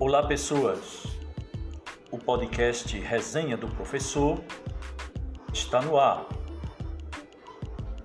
[0.00, 1.08] Olá, pessoas.
[2.08, 4.40] O podcast Resenha do Professor
[5.52, 6.24] está no ar.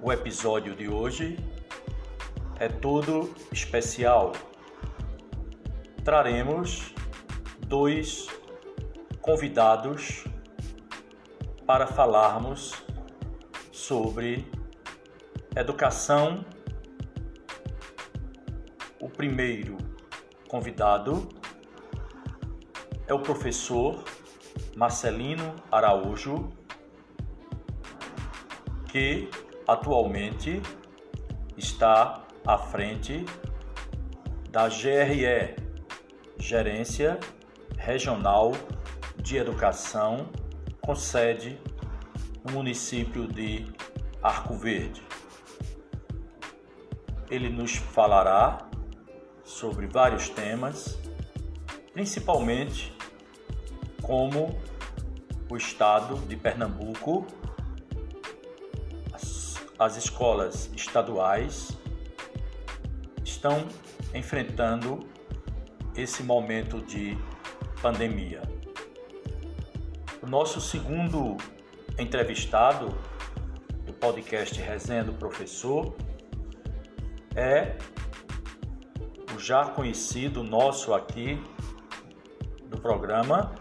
[0.02, 1.38] O episódio de hoje
[2.60, 4.32] é todo especial.
[6.04, 6.96] Traremos
[7.68, 8.28] dois
[9.22, 10.24] convidados
[11.68, 12.74] para falarmos
[13.72, 14.52] sobre
[15.56, 16.44] educação.
[19.00, 19.78] O primeiro
[20.48, 21.43] convidado
[23.08, 24.04] é o professor
[24.76, 26.50] Marcelino Araújo,
[28.88, 29.30] que
[29.68, 30.62] atualmente
[31.58, 33.26] está à frente
[34.50, 35.56] da GRE,
[36.38, 37.20] Gerência
[37.78, 38.52] Regional
[39.18, 40.30] de Educação,
[40.82, 41.60] com sede
[42.44, 43.66] no município de
[44.22, 45.02] Arco Verde.
[47.30, 48.70] Ele nos falará
[49.44, 51.00] sobre vários temas,
[51.94, 52.92] principalmente
[54.02, 54.60] como
[55.50, 57.26] o estado de Pernambuco,
[59.14, 61.78] as, as escolas estaduais
[63.24, 63.68] estão
[64.14, 65.00] enfrentando
[65.96, 67.18] esse momento de
[67.82, 68.42] pandemia.
[70.22, 71.38] O nosso segundo
[72.00, 72.98] entrevistado
[73.86, 75.96] do podcast Resenha do Professor
[77.36, 77.78] é
[79.36, 81.40] o já conhecido nosso aqui
[82.74, 83.54] do programa,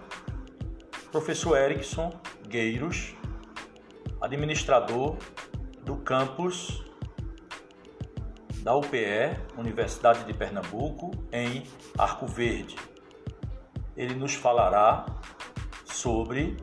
[1.11, 2.11] professor Erickson
[2.49, 3.15] Gueiros,
[4.23, 5.17] administrador
[5.85, 6.83] do campus
[8.63, 11.65] da UPE, Universidade de Pernambuco, em
[11.99, 12.75] Arco Verde.
[13.95, 15.05] Ele nos falará
[15.85, 16.57] sobre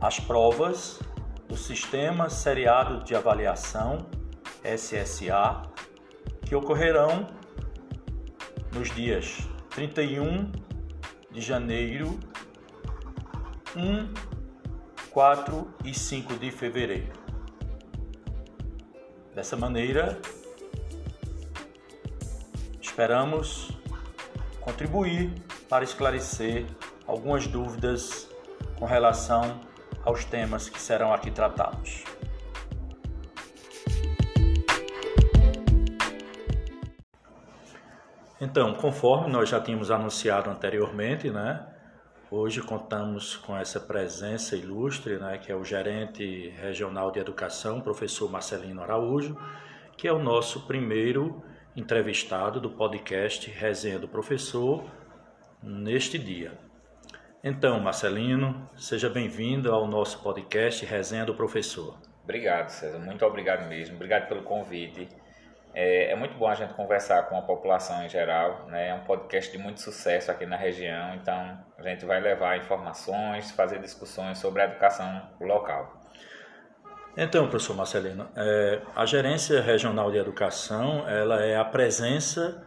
[0.00, 0.98] as provas
[1.46, 4.06] do Sistema Seriado de Avaliação
[4.64, 5.62] SSA
[6.46, 7.26] que ocorrerão
[8.72, 9.38] nos dias
[9.70, 10.50] 31
[11.40, 12.20] de janeiro
[13.74, 14.12] 1,
[15.10, 17.14] 4 e 5 de fevereiro.
[19.34, 20.20] Dessa maneira,
[22.78, 23.70] esperamos
[24.60, 25.32] contribuir
[25.66, 26.66] para esclarecer
[27.06, 28.28] algumas dúvidas
[28.78, 29.60] com relação
[30.04, 32.04] aos temas que serão aqui tratados.
[38.40, 41.66] Então, conforme nós já tínhamos anunciado anteriormente, né,
[42.32, 48.30] Hoje contamos com essa presença ilustre, né, que é o gerente regional de educação, professor
[48.30, 49.36] Marcelino Araújo,
[49.96, 51.42] que é o nosso primeiro
[51.74, 54.84] entrevistado do podcast Resenha do Professor
[55.60, 56.52] neste dia.
[57.42, 61.98] Então, Marcelino, seja bem-vindo ao nosso podcast Resenha do Professor.
[62.22, 63.00] Obrigado, César.
[63.00, 63.96] Muito obrigado mesmo.
[63.96, 65.08] Obrigado pelo convite.
[65.72, 68.88] É, é, muito bom a gente conversar com a população em geral, né?
[68.88, 73.52] É um podcast de muito sucesso aqui na região, então a gente vai levar informações,
[73.52, 76.00] fazer discussões sobre a educação local.
[77.16, 82.66] Então, professor Marcelino, é, a gerência regional de educação, ela é a presença,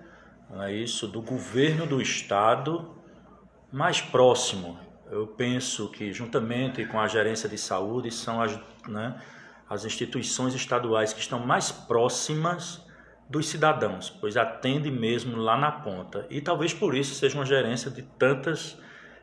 [0.62, 2.96] é isso, do governo do estado
[3.72, 4.80] mais próximo.
[5.12, 9.20] Eu penso que juntamente com a gerência de saúde são as, né,
[9.70, 12.83] as instituições estaduais que estão mais próximas
[13.34, 16.28] dos cidadãos, pois atende mesmo lá na ponta.
[16.30, 18.78] E talvez por isso seja uma gerência de tantas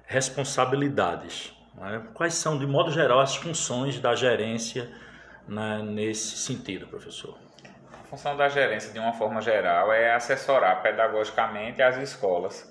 [0.05, 1.57] responsabilidades.
[1.81, 2.01] É?
[2.13, 4.91] Quais são, de modo geral, as funções da gerência
[5.47, 7.39] né, nesse sentido, professor?
[7.93, 12.69] A função da gerência, de uma forma geral, é assessorar pedagogicamente as escolas,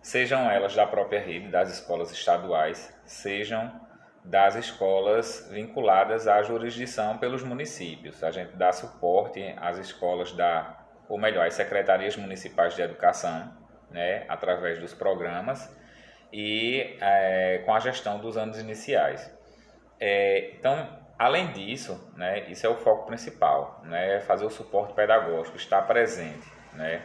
[0.00, 3.68] sejam elas da própria rede, das escolas estaduais, sejam
[4.28, 8.22] das escolas vinculadas à jurisdição pelos municípios.
[8.22, 13.50] A gente dá suporte às escolas da, ou melhor, às secretarias municipais de educação,
[13.90, 15.74] né, através dos programas
[16.30, 19.34] e é, com a gestão dos anos iniciais.
[19.98, 20.86] É, então,
[21.18, 26.46] além disso, né, isso é o foco principal, né, fazer o suporte pedagógico, estar presente,
[26.74, 27.00] né.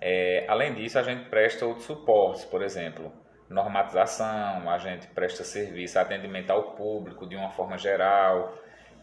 [0.00, 3.12] É, além disso, a gente presta outros suportes, por exemplo,
[3.48, 8.54] normatização, a gente presta serviço, atendimento ao público de uma forma geral.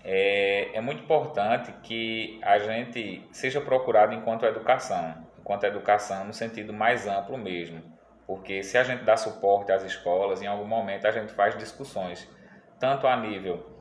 [0.04, 6.74] É, é muito importante que a gente seja procurado enquanto educação, enquanto educação no sentido
[6.74, 7.82] mais amplo mesmo,
[8.26, 12.28] porque se a gente dá suporte às escolas, em algum momento a gente faz discussões,
[12.80, 13.72] tanto a nível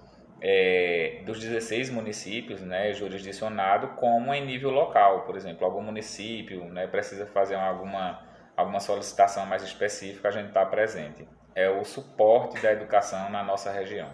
[0.43, 6.87] é, dos 16 municípios né, jurisdicionado, como em nível local, por exemplo, algum município né,
[6.87, 8.30] precisa fazer alguma
[8.61, 11.27] alguma solicitação mais específica, a gente está presente.
[11.55, 14.09] É o suporte da educação na nossa região.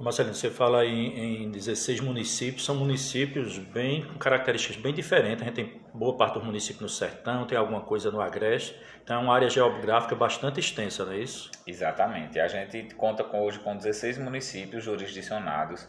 [0.00, 5.42] Marcelino, você fala em, em 16 municípios, são municípios bem com características bem diferentes.
[5.42, 8.80] A gente tem boa parte dos municípios no sertão, tem alguma coisa no agreste.
[9.02, 11.50] Então é uma área geográfica bastante extensa, não é isso?
[11.66, 12.38] Exatamente.
[12.38, 15.88] A gente conta com, hoje com 16 municípios jurisdicionados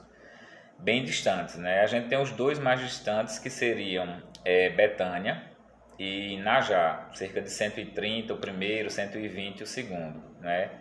[0.79, 1.57] bem distantes.
[1.57, 1.81] Né?
[1.81, 5.48] A gente tem os dois mais distantes que seriam é, Betânia
[5.99, 10.23] e Najá, cerca de 130 o primeiro, 120 o segundo.
[10.39, 10.71] Né?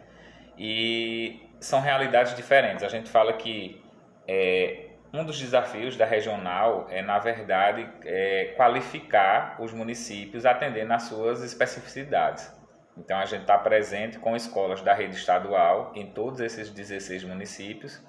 [0.56, 2.84] E são realidades diferentes.
[2.84, 3.82] A gente fala que
[4.28, 11.02] é, um dos desafios da regional é, na verdade, é, qualificar os municípios atendendo às
[11.04, 12.56] suas especificidades.
[12.96, 18.02] Então, a gente está presente com escolas da rede estadual em todos esses 16 municípios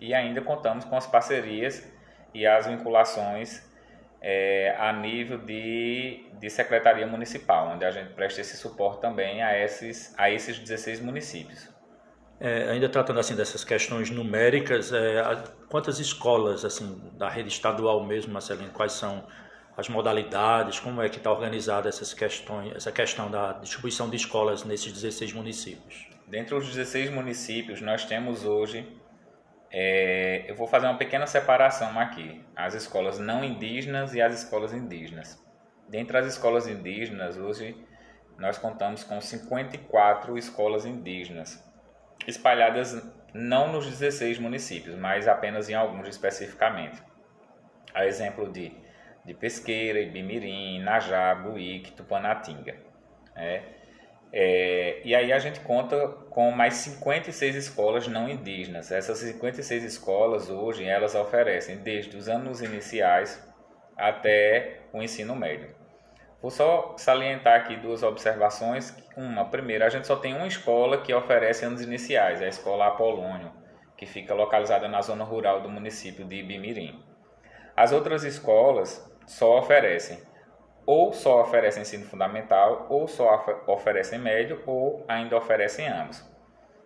[0.00, 1.92] e ainda contamos com as parcerias
[2.32, 3.65] e as vinculações
[4.28, 9.56] é, a nível de, de secretaria municipal, onde a gente presta esse suporte também a
[9.56, 11.68] esses, a esses 16 municípios.
[12.40, 15.22] É, ainda tratando assim dessas questões numéricas, é,
[15.68, 19.24] quantas escolas assim da rede estadual mesmo, Marcelino, quais são
[19.76, 24.64] as modalidades, como é que está organizada essas questões, essa questão da distribuição de escolas
[24.64, 26.08] nesses 16 municípios?
[26.26, 28.88] Dentre os 16 municípios, nós temos hoje,
[29.70, 34.72] é, eu vou fazer uma pequena separação aqui, as escolas não indígenas e as escolas
[34.72, 35.42] indígenas.
[35.88, 37.76] Dentre as escolas indígenas, hoje
[38.38, 41.62] nós contamos com 54 escolas indígenas,
[42.26, 43.02] espalhadas
[43.32, 47.02] não nos 16 municípios, mas apenas em alguns especificamente.
[47.94, 48.72] A exemplo de,
[49.24, 52.76] de Pesqueira, Ibimirim, Najá, Buíque, Tupanatinga.
[53.34, 53.62] É,
[54.32, 58.90] é, e aí a gente conta com mais 56 escolas não indígenas.
[58.90, 63.42] Essas 56 escolas hoje elas oferecem desde os anos iniciais
[63.96, 65.74] até o ensino médio.
[66.42, 68.94] Vou só salientar aqui duas observações.
[69.16, 73.50] Uma, primeira, a gente só tem uma escola que oferece anos iniciais, a Escola Apolônio,
[73.96, 77.02] que fica localizada na zona rural do município de Ibimirim.
[77.74, 80.20] As outras escolas só oferecem
[80.86, 86.24] ou só oferecem ensino fundamental, ou só oferecem médio, ou ainda oferecem ambos.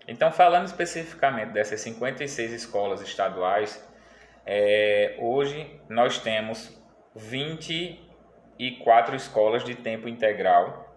[0.09, 3.87] Então, falando especificamente dessas 56 escolas estaduais,
[4.47, 6.83] é, hoje nós temos
[7.15, 8.09] 20
[8.59, 10.95] e quatro escolas de tempo integral,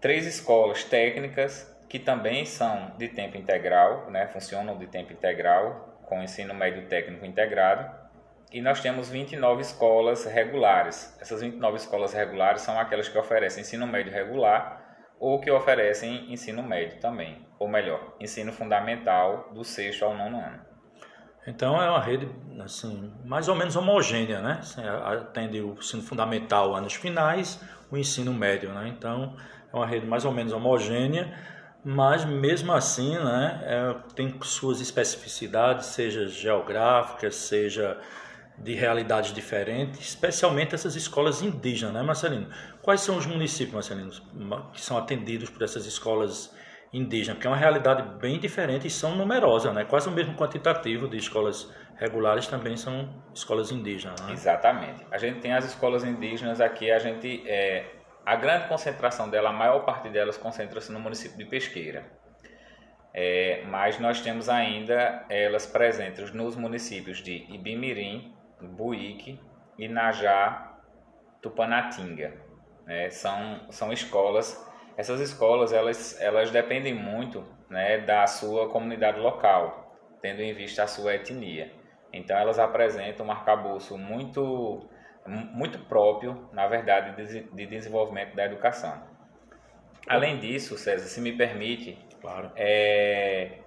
[0.00, 6.22] três escolas técnicas que também são de tempo integral, né, funcionam de tempo integral com
[6.22, 8.01] ensino médio técnico integrado,
[8.52, 11.16] e nós temos 29 escolas regulares.
[11.20, 14.80] Essas 29 escolas regulares são aquelas que oferecem ensino médio regular
[15.18, 20.60] ou que oferecem ensino médio também, ou melhor, ensino fundamental do sexto ao nono ano.
[21.46, 22.28] Então é uma rede
[22.60, 24.58] assim, mais ou menos homogênea, né?
[24.60, 27.60] Assim, atende o ensino fundamental anos finais,
[27.90, 28.88] o ensino médio, né?
[28.88, 29.36] Então
[29.72, 31.32] é uma rede mais ou menos homogênea,
[31.84, 37.98] mas mesmo assim, né, é, tem suas especificidades, seja geográficas, seja
[38.62, 42.48] de realidades diferentes, especialmente essas escolas indígenas, né, Marcelino?
[42.80, 44.10] Quais são os municípios, Marcelino,
[44.72, 46.54] que são atendidos por essas escolas
[46.92, 49.84] indígena, porque é uma realidade bem diferente e são numerosas, né?
[49.84, 54.20] Quase o mesmo quantitativo de escolas regulares também são escolas indígenas.
[54.20, 54.32] Né?
[54.32, 55.06] Exatamente.
[55.10, 57.86] A gente tem as escolas indígenas aqui, a gente é,
[58.24, 62.04] a grande concentração dela, a maior parte delas concentra-se no município de Pesqueira.
[63.14, 68.34] É, mas nós temos ainda elas presentes nos municípios de Ibimirim,
[68.68, 69.40] Buíque,
[69.78, 70.78] Inajá,
[71.40, 72.34] Tupanatinga.
[72.86, 74.60] É, são, são escolas
[74.96, 80.86] essas escolas elas, elas dependem muito né, da sua comunidade local, tendo em vista a
[80.86, 81.72] sua etnia.
[82.12, 84.86] Então elas apresentam um arcabouço muito,
[85.26, 89.10] muito próprio, na verdade, de, de desenvolvimento da educação.
[90.06, 92.50] Além disso, César, se me permite, claro.
[92.56, 93.60] é,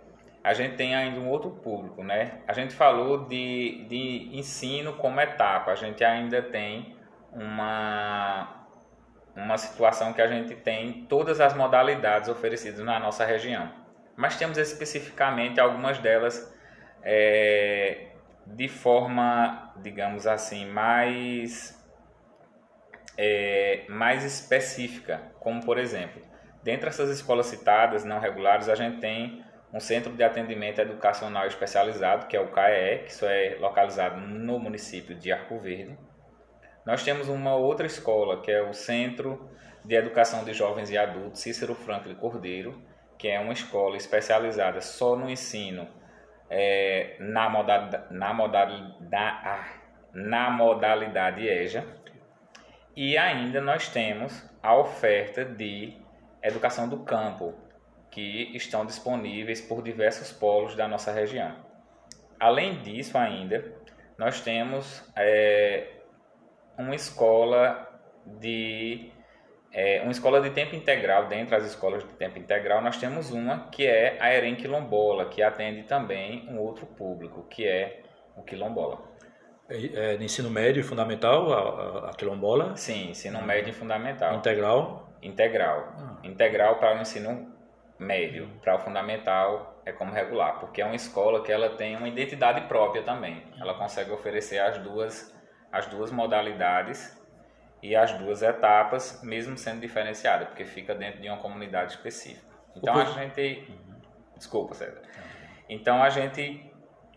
[0.45, 2.43] a gente tem ainda um outro público, né?
[2.47, 6.95] A gente falou de, de ensino como etapa, a gente ainda tem
[7.31, 8.67] uma,
[9.35, 13.71] uma situação que a gente tem todas as modalidades oferecidas na nossa região.
[14.15, 16.55] Mas temos especificamente algumas delas
[17.01, 18.09] é,
[18.45, 21.83] de forma, digamos assim, mais,
[23.17, 26.21] é, mais específica, como por exemplo,
[26.61, 29.43] dentre essas escolas citadas não regulares, a gente tem
[29.75, 34.57] um centro de atendimento educacional especializado, que é o CAE, que isso é localizado no
[34.57, 35.95] município de Arco Verde
[36.85, 39.49] nós temos uma outra escola, que é o Centro
[39.83, 42.79] de Educação de Jovens e Adultos Cícero Franklin Cordeiro,
[43.17, 45.87] que é uma escola especializada só no ensino
[46.47, 49.67] é, na, modalidade, na, modalidade, ah,
[50.13, 51.83] na modalidade EJA.
[52.95, 55.97] E ainda nós temos a oferta de
[56.43, 57.55] educação do campo,
[58.15, 61.53] que estão disponíveis por diversos polos da nossa região.
[62.39, 63.73] Além disso, ainda,
[64.17, 65.85] nós temos é,
[66.77, 67.91] uma escola
[68.25, 69.11] de
[69.69, 73.67] é, uma escola de tempo integral, dentro das escolas de tempo integral, nós temos uma
[73.67, 78.01] que é a Eren Quilombola, que atende também um outro público, que é
[78.37, 78.97] o Quilombola.
[79.67, 82.77] É, é ensino médio e fundamental, a, a, Quilombola?
[82.77, 84.37] Sim, ensino médio e fundamental.
[84.37, 85.09] Integral?
[85.21, 85.93] Integral.
[85.97, 86.17] Ah.
[86.23, 87.54] Integral para o ensino
[87.97, 92.07] médio, para o fundamental é como regular, porque é uma escola que ela tem uma
[92.07, 93.43] identidade própria também.
[93.59, 95.33] Ela consegue oferecer as duas,
[95.71, 97.21] as duas modalidades
[97.81, 102.55] e as duas etapas, mesmo sendo diferenciada, porque fica dentro de uma comunidade específica.
[102.75, 103.71] Então a gente.
[104.35, 105.01] Desculpa, César.
[105.69, 106.71] Então a gente,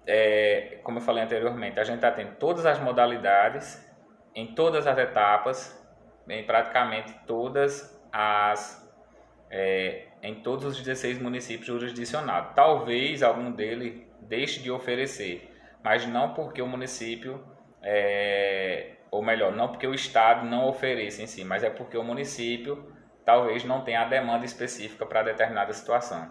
[0.07, 3.85] é, como eu falei anteriormente, a gente está tendo todas as modalidades,
[4.35, 5.75] em todas as etapas,
[6.29, 8.87] em praticamente todas as.
[9.51, 12.55] É, em todos os 16 municípios jurisdicionados.
[12.55, 15.51] Talvez algum deles deixe de oferecer,
[15.83, 17.43] mas não porque o município
[17.83, 22.05] é, ou melhor, não porque o Estado não ofereça em si, mas é porque o
[22.05, 22.93] município
[23.25, 26.31] talvez não tenha a demanda específica para determinada situação.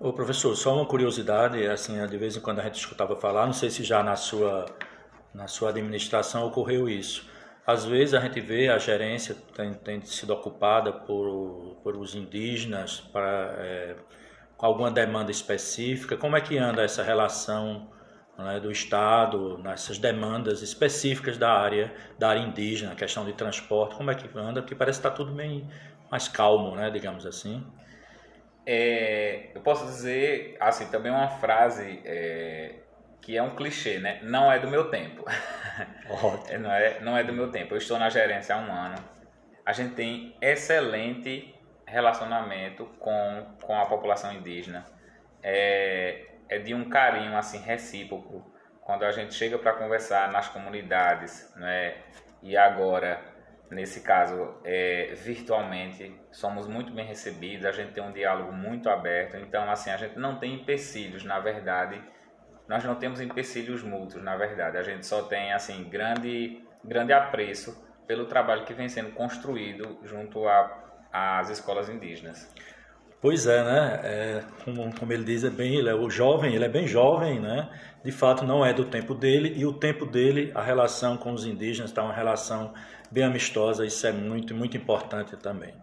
[0.00, 3.52] Ô professor, só uma curiosidade, assim, de vez em quando a gente escutava falar, não
[3.52, 4.66] sei se já na sua,
[5.32, 7.30] na sua administração ocorreu isso.
[7.66, 13.00] Às vezes a gente vê a gerência tem, tem sido ocupada por, por os indígenas
[13.00, 13.96] para, é,
[14.58, 16.16] alguma demanda específica.
[16.16, 17.90] Como é que anda essa relação
[18.38, 24.10] né, do Estado, nessas demandas específicas da área, da área indígena, questão de transporte, como
[24.10, 24.60] é que anda?
[24.60, 25.68] Porque parece que está tudo bem
[26.10, 27.64] mais calmo, né, digamos assim.
[28.66, 32.76] É, eu posso dizer, assim, também uma frase é,
[33.24, 34.20] que é um clichê, né?
[34.22, 35.24] Não é do meu tempo.
[36.50, 37.72] é, não, é, não é do meu tempo.
[37.72, 38.96] Eu estou na gerência há um ano.
[39.64, 41.54] A gente tem excelente
[41.86, 44.84] relacionamento com, com a população indígena.
[45.42, 48.52] É, é de um carinho assim recíproco
[48.82, 51.96] quando a gente chega para conversar nas comunidades, né?
[52.42, 53.22] E agora,
[53.70, 59.38] nesse caso, é, virtualmente, somos muito bem recebidos, a gente tem um diálogo muito aberto,
[59.38, 62.02] então assim, a gente não tem empecilhos, na verdade,
[62.68, 67.82] nós não temos empecilhos mútuos, na verdade, a gente só tem assim grande grande apreço
[68.06, 70.44] pelo trabalho que vem sendo construído junto
[71.10, 72.48] às escolas indígenas.
[73.20, 74.00] Pois é, né?
[74.04, 77.40] É, como, como, ele diz, é bem, ele é o jovem, ele é bem jovem,
[77.40, 77.70] né?
[78.04, 81.46] De fato, não é do tempo dele e o tempo dele, a relação com os
[81.46, 82.74] indígenas está uma relação
[83.10, 83.86] bem amistosa.
[83.86, 85.74] Isso é muito, muito importante também.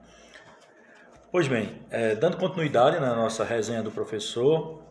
[1.32, 4.84] Pois bem, é, dando continuidade na nossa resenha do professor,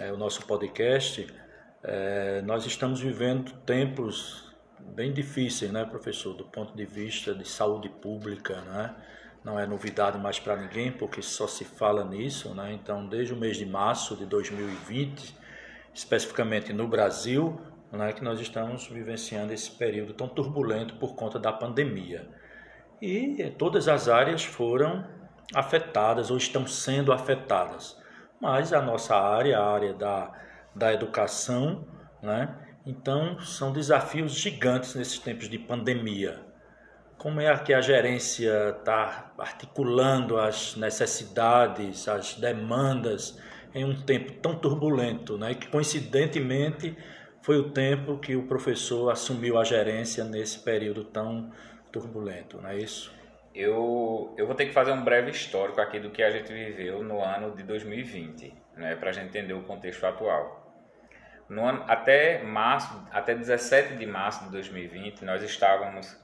[0.00, 1.26] é, o nosso podcast,
[1.82, 7.88] é, nós estamos vivendo tempos bem difíceis, né, professor, do ponto de vista de saúde
[7.88, 8.94] pública, né?
[9.44, 12.72] não é novidade mais para ninguém, porque só se fala nisso, né?
[12.72, 15.34] Então, desde o mês de março de 2020,
[15.94, 17.58] especificamente no Brasil,
[17.90, 22.28] né, que nós estamos vivenciando esse período tão turbulento por conta da pandemia.
[23.00, 25.06] E todas as áreas foram
[25.54, 27.97] afetadas ou estão sendo afetadas.
[28.40, 30.32] Mas a nossa área, a área da,
[30.74, 31.84] da educação,
[32.22, 32.54] né?
[32.86, 36.48] Então, são desafios gigantes nesses tempos de pandemia
[37.18, 43.36] como é que a gerência está articulando as necessidades, as demandas
[43.74, 45.52] em um tempo tão turbulento, né?
[45.54, 46.96] que coincidentemente
[47.42, 51.50] foi o tempo que o professor assumiu a gerência nesse período tão
[51.90, 53.12] turbulento, não é isso?
[53.58, 57.02] Eu, eu vou ter que fazer um breve histórico aqui do que a gente viveu
[57.02, 60.72] no ano de 2020, né, para a gente entender o contexto atual.
[61.48, 66.16] No ano, até março, até 17 de março de 2020, nós estávamos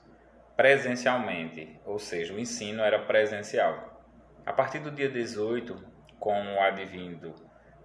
[0.56, 4.00] presencialmente, ou seja, o ensino era presencial.
[4.46, 5.84] A partir do dia 18,
[6.20, 7.34] com o advindo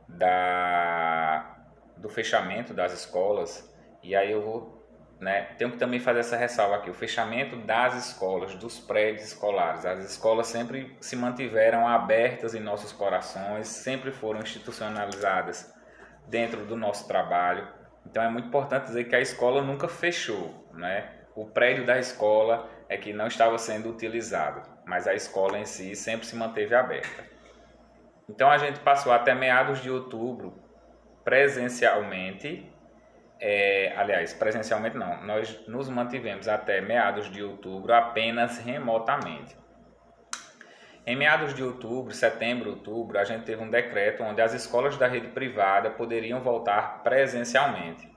[0.07, 1.57] da,
[1.97, 4.78] do fechamento das escolas, e aí eu vou,
[5.19, 9.85] né, tenho que também fazer essa ressalva aqui, o fechamento das escolas, dos prédios escolares.
[9.85, 15.73] As escolas sempre se mantiveram abertas em nossos corações, sempre foram institucionalizadas
[16.27, 17.67] dentro do nosso trabalho.
[18.05, 21.19] Então é muito importante dizer que a escola nunca fechou, né?
[21.39, 25.95] o prédio da escola é que não estava sendo utilizado, mas a escola em si
[25.95, 27.23] sempre se manteve aberta.
[28.27, 30.53] Então a gente passou até meados de outubro
[31.23, 32.69] presencialmente,
[33.39, 39.57] é, aliás, presencialmente não, nós nos mantivemos até meados de outubro apenas remotamente.
[41.05, 45.07] Em meados de outubro, setembro, outubro, a gente teve um decreto onde as escolas da
[45.07, 48.07] rede privada poderiam voltar presencialmente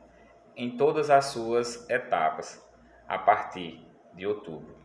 [0.57, 2.61] em todas as suas etapas
[3.09, 3.81] a partir
[4.14, 4.76] de outubro.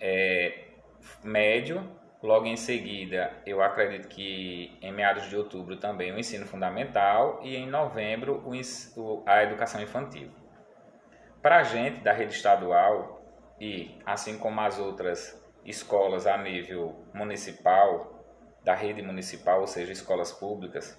[0.00, 0.64] É,
[1.22, 1.88] médio,
[2.24, 7.54] Logo em seguida, eu acredito que em meados de outubro também o ensino fundamental e
[7.54, 8.42] em novembro
[9.26, 10.30] a educação infantil.
[11.42, 13.22] Para a gente da rede estadual
[13.60, 18.24] e assim como as outras escolas a nível municipal,
[18.64, 20.98] da rede municipal, ou seja, escolas públicas,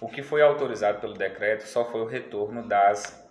[0.00, 3.24] o que foi autorizado pelo decreto só foi o retorno das,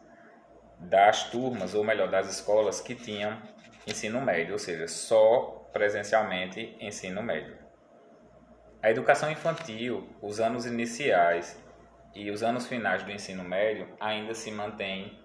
[0.79, 3.37] das turmas, ou melhor, das escolas que tinham
[3.85, 7.57] ensino médio, ou seja, só presencialmente ensino médio.
[8.81, 11.61] A educação infantil, os anos iniciais
[12.13, 15.19] e os anos finais do ensino médio ainda se mantém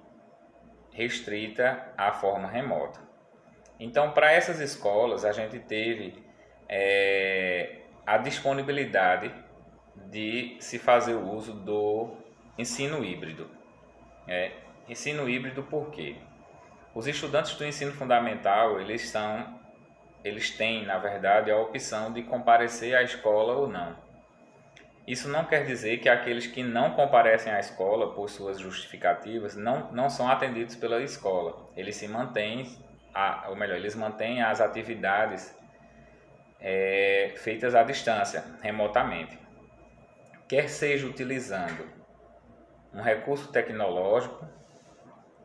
[0.92, 3.00] restrita à forma remota.
[3.78, 6.22] Então, para essas escolas, a gente teve
[6.68, 9.34] é, a disponibilidade
[10.10, 12.16] de se fazer o uso do
[12.58, 13.50] ensino híbrido.
[14.28, 14.52] É,
[14.88, 16.16] ensino híbrido por quê?
[16.94, 19.58] Os estudantes do ensino fundamental, eles são
[20.24, 23.96] eles têm, na verdade, a opção de comparecer à escola ou não.
[25.06, 29.90] Isso não quer dizer que aqueles que não comparecem à escola por suas justificativas não,
[29.92, 31.68] não são atendidos pela escola.
[31.76, 32.78] Eles se mantêm,
[33.12, 35.58] a, ou melhor, eles mantêm as atividades
[36.60, 39.36] é, feitas à distância, remotamente.
[40.48, 41.88] Quer seja utilizando
[42.94, 44.46] um recurso tecnológico,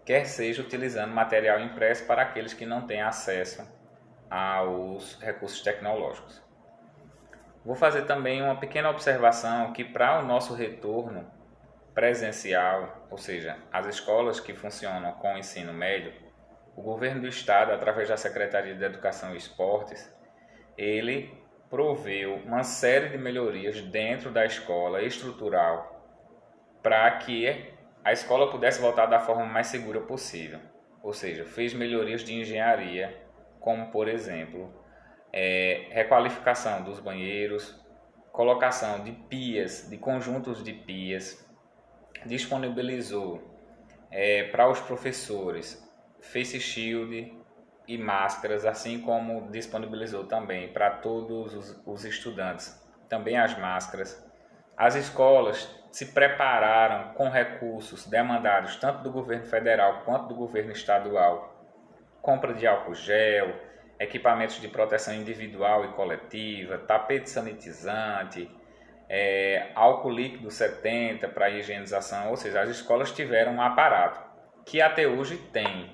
[0.06, 3.77] quer seja utilizando material impresso para aqueles que não têm acesso
[4.30, 6.42] aos recursos tecnológicos.
[7.66, 11.30] Vou fazer também uma pequena observação que para o nosso retorno
[11.94, 16.14] presencial, ou seja, as escolas que funcionam com o ensino médio,
[16.76, 20.16] o governo do estado, através da Secretaria de Educação e Esportes,
[20.78, 21.36] ele
[21.70, 25.98] proveu uma série de melhorias dentro da escola estrutural
[26.82, 30.60] para que a escola pudesse voltar da forma mais segura possível.
[31.04, 33.27] Ou seja, fez melhorias de engenharia,
[33.60, 34.74] como por exemplo,
[35.34, 37.80] é, requalificação dos banheiros,
[38.32, 41.46] colocação de pias, de conjuntos de pias,
[42.26, 43.42] disponibilizou
[44.12, 45.84] é, para os professores
[46.22, 47.38] face shield
[47.88, 54.24] e máscaras, assim como disponibilizou também para todos os, os estudantes também as máscaras.
[54.76, 61.57] As escolas se prepararam com recursos demandados tanto do governo federal quanto do governo estadual,
[62.28, 63.56] compra de álcool gel,
[63.98, 68.52] equipamentos de proteção individual e coletiva, tapete sanitizante,
[69.08, 74.20] é, álcool líquido 70 para higienização, ou seja, as escolas tiveram um aparato
[74.66, 75.90] que até hoje tem.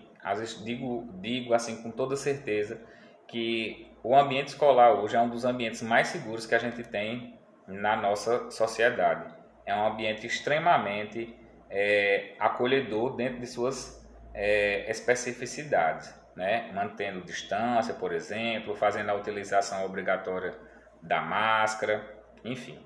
[0.64, 2.82] Digo, digo assim com toda certeza
[3.28, 7.40] que o ambiente escolar hoje é um dos ambientes mais seguros que a gente tem
[7.68, 9.32] na nossa sociedade.
[9.68, 11.38] É um ambiente extremamente
[11.70, 16.72] é, acolhedor dentro de suas é, especificidades né?
[16.74, 20.54] mantendo distância, por exemplo, fazendo a utilização obrigatória
[21.02, 22.04] da máscara,
[22.44, 22.80] enfim.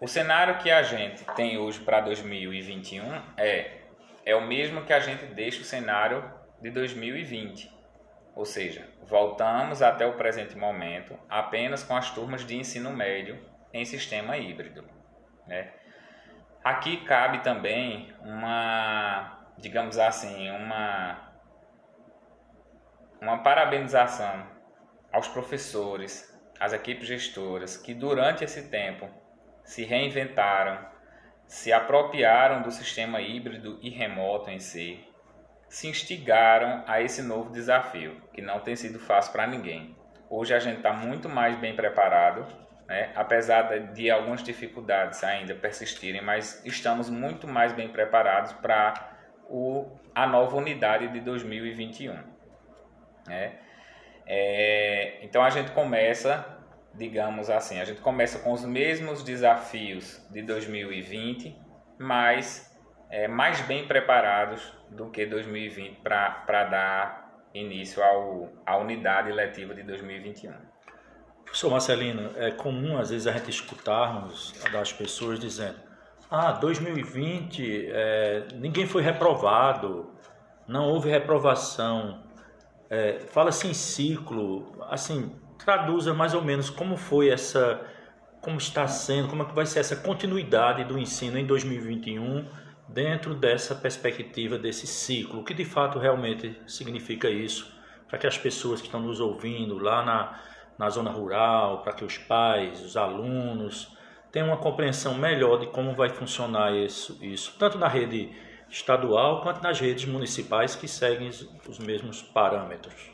[0.00, 3.02] O cenário que a gente tem hoje para 2021
[3.36, 3.80] é,
[4.24, 6.24] é o mesmo que a gente deixa o cenário
[6.60, 7.70] de 2020.
[8.34, 13.38] Ou seja, voltamos até o presente momento apenas com as turmas de ensino médio
[13.72, 14.88] em sistema híbrido.
[15.46, 15.72] Né?
[16.64, 21.29] Aqui cabe também uma, digamos assim, uma
[23.20, 24.46] uma parabenização
[25.12, 26.26] aos professores,
[26.58, 29.08] às equipes gestoras que durante esse tempo
[29.62, 30.78] se reinventaram,
[31.46, 35.04] se apropriaram do sistema híbrido e remoto em si,
[35.68, 39.96] se instigaram a esse novo desafio, que não tem sido fácil para ninguém.
[40.28, 42.46] Hoje a gente está muito mais bem preparado,
[42.86, 43.12] né?
[43.14, 48.94] apesar de algumas dificuldades ainda persistirem, mas estamos muito mais bem preparados para
[50.14, 52.39] a nova unidade de 2021.
[53.26, 53.58] Né?
[54.26, 56.58] É, então a gente começa,
[56.94, 61.56] digamos assim, a gente começa com os mesmos desafios de 2020,
[61.98, 62.70] mas
[63.10, 69.82] é, mais bem preparados do que 2020 para dar início ao, à unidade letiva de
[69.82, 70.52] 2021.
[71.44, 75.80] Professor Marcelino, é comum às vezes a gente escutarmos das pessoas dizendo:
[76.30, 80.14] ah, 2020 é, ninguém foi reprovado,
[80.68, 82.22] não houve reprovação.
[82.90, 85.32] É, Fala-se em ciclo, assim,
[85.64, 87.80] traduza mais ou menos como foi essa,
[88.40, 92.48] como está sendo, como é que vai ser essa continuidade do ensino em 2021
[92.88, 97.72] dentro dessa perspectiva desse ciclo, o que de fato realmente significa isso,
[98.08, 100.40] para que as pessoas que estão nos ouvindo lá na,
[100.76, 103.96] na zona rural, para que os pais, os alunos
[104.32, 108.32] tenham uma compreensão melhor de como vai funcionar isso, isso tanto na rede
[108.70, 113.10] estadual quanto nas redes municipais que seguem os mesmos parâmetros.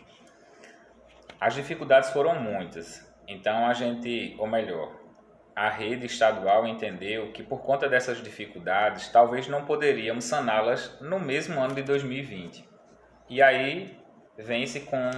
[1.40, 3.04] As dificuldades foram muitas.
[3.26, 4.92] Então a gente, ou melhor,
[5.54, 11.58] a rede estadual entendeu que por conta dessas dificuldades, talvez não poderíamos saná-las no mesmo
[11.58, 12.68] ano de 2020.
[13.28, 13.98] E aí
[14.36, 15.10] vem-se com,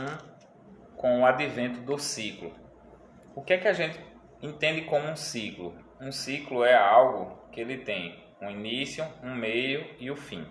[0.96, 2.54] com o advento do ciclo.
[3.34, 4.00] O que é que a gente
[4.40, 5.76] entende como um ciclo?
[6.00, 10.46] Um ciclo é algo que ele tem um início, um meio e o fim.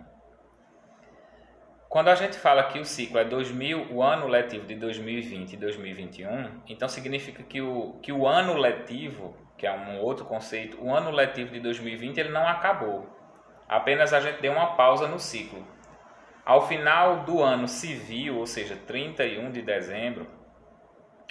[1.90, 5.58] Quando a gente fala que o ciclo é 2000, o ano letivo de 2020 e
[5.58, 10.94] 2021, então significa que o, que o ano letivo, que é um outro conceito, o
[10.94, 13.08] ano letivo de 2020 ele não acabou.
[13.70, 15.66] Apenas a gente deu uma pausa no ciclo.
[16.46, 20.28] Ao final do ano civil, ou seja, 31 de dezembro,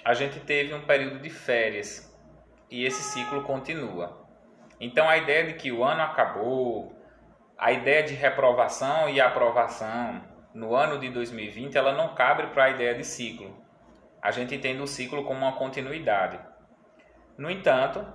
[0.03, 2.13] a gente teve um período de férias
[2.69, 4.26] e esse ciclo continua.
[4.79, 6.95] Então a ideia de que o ano acabou,
[7.57, 10.21] a ideia de reprovação e aprovação
[10.53, 13.55] no ano de 2020, ela não cabe para a ideia de ciclo.
[14.21, 16.39] A gente entende o ciclo como uma continuidade.
[17.37, 18.05] No entanto,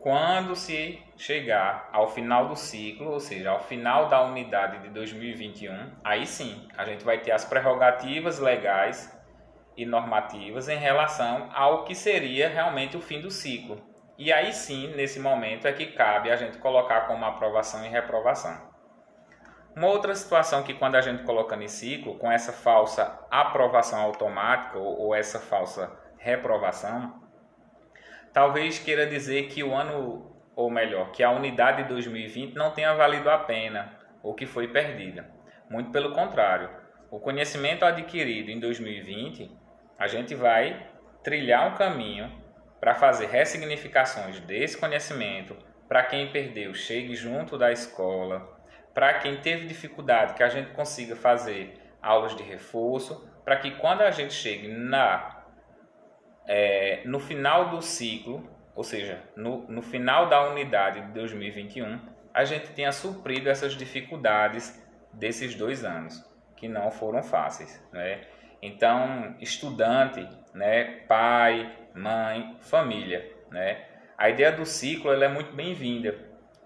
[0.00, 5.92] quando se chegar ao final do ciclo, ou seja, ao final da unidade de 2021,
[6.02, 9.16] aí sim, a gente vai ter as prerrogativas legais
[9.76, 13.91] e normativas em relação ao que seria realmente o fim do ciclo.
[14.24, 18.56] E aí sim, nesse momento, é que cabe a gente colocar como aprovação e reprovação.
[19.74, 24.78] Uma outra situação que quando a gente coloca em ciclo, com essa falsa aprovação automática
[24.78, 27.20] ou, ou essa falsa reprovação,
[28.32, 32.94] talvez queira dizer que o ano, ou melhor, que a unidade de 2020 não tenha
[32.94, 35.28] valido a pena ou que foi perdida.
[35.68, 36.70] Muito pelo contrário,
[37.10, 39.50] o conhecimento adquirido em 2020,
[39.98, 40.86] a gente vai
[41.24, 42.41] trilhar um caminho
[42.82, 48.58] para fazer ressignificações desse conhecimento, para quem perdeu chegue junto da escola,
[48.92, 54.00] para quem teve dificuldade, que a gente consiga fazer aulas de reforço, para que quando
[54.00, 55.44] a gente chegue na
[56.44, 62.00] é, no final do ciclo, ou seja, no, no final da unidade de 2021,
[62.34, 66.20] a gente tenha suprido essas dificuldades desses dois anos,
[66.56, 67.80] que não foram fáceis.
[67.92, 68.22] Né?
[68.60, 73.30] Então, estudante, né, pai, mãe, família.
[73.50, 73.84] Né?
[74.16, 76.16] A ideia do ciclo ela é muito bem-vinda,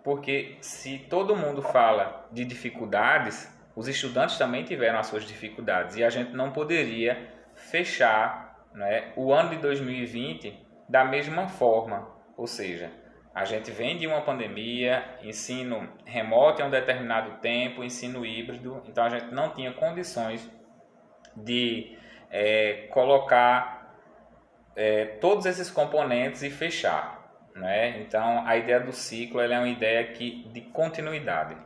[0.05, 6.05] porque se todo mundo fala de dificuldades, os estudantes também tiveram as suas dificuldades e
[6.05, 12.91] a gente não poderia fechar né, o ano de 2020 da mesma forma, ou seja,
[13.35, 19.05] a gente vem de uma pandemia, ensino remoto em um determinado tempo, ensino híbrido, então
[19.05, 20.51] a gente não tinha condições
[21.37, 21.99] de
[22.31, 23.76] é, colocar
[24.77, 27.17] é, todos esses componentes e fechar.
[27.55, 28.01] Né?
[28.03, 31.57] Então, a ideia do ciclo é uma ideia que, de continuidade.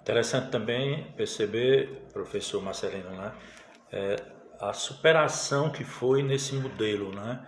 [0.00, 3.32] Interessante também perceber, professor Marcelino, né?
[3.92, 4.16] É,
[4.58, 7.14] a superação que foi nesse modelo.
[7.14, 7.44] Né?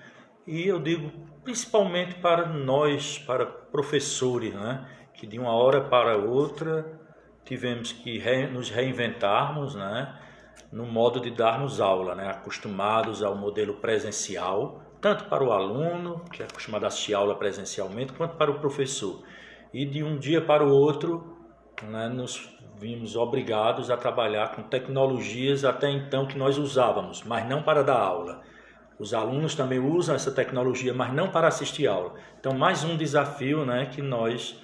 [0.46, 1.10] E eu digo
[1.42, 4.86] principalmente para nós, para professores, né?
[5.14, 7.00] que de uma hora para outra
[7.44, 10.18] tivemos que re, nos reinventarmos né?
[10.72, 12.28] No modo de darmos aula, né?
[12.28, 18.14] acostumados ao modelo presencial tanto para o aluno, que é acostumado a assistir aula presencialmente,
[18.14, 19.22] quanto para o professor.
[19.70, 21.36] E de um dia para o outro,
[21.82, 22.48] né, nos
[22.80, 27.98] vimos obrigados a trabalhar com tecnologias até então que nós usávamos, mas não para dar
[27.98, 28.40] aula.
[28.98, 32.14] Os alunos também usam essa tecnologia, mas não para assistir aula.
[32.40, 34.58] Então, mais um desafio né, que nós,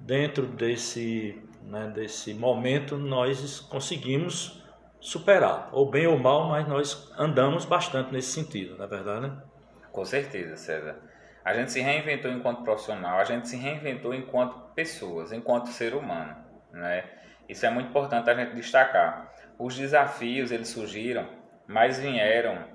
[0.00, 4.60] dentro desse, né, desse momento, nós conseguimos
[5.08, 9.42] superar, ou bem ou mal, mas nós andamos bastante nesse sentido, na é verdade, né?
[9.90, 10.96] Com certeza, César.
[11.42, 16.36] A gente se reinventou enquanto profissional, a gente se reinventou enquanto pessoas, enquanto ser humano,
[16.70, 17.04] né?
[17.48, 19.32] Isso é muito importante a gente destacar.
[19.58, 21.26] Os desafios eles surgiram,
[21.66, 22.66] mas vieram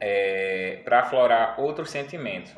[0.00, 2.54] é, para aflorar outros sentimentos.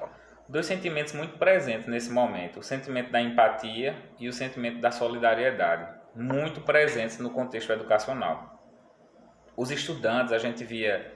[0.49, 5.93] Dois sentimentos muito presentes nesse momento: o sentimento da empatia e o sentimento da solidariedade,
[6.15, 8.60] muito presentes no contexto educacional.
[9.61, 11.13] Os estudantes, a gente via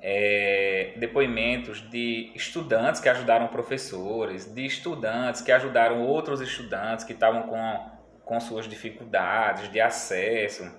[0.00, 7.48] é, depoimentos de estudantes que ajudaram professores, de estudantes que ajudaram outros estudantes que estavam
[7.48, 7.90] com,
[8.24, 10.70] com suas dificuldades de acesso.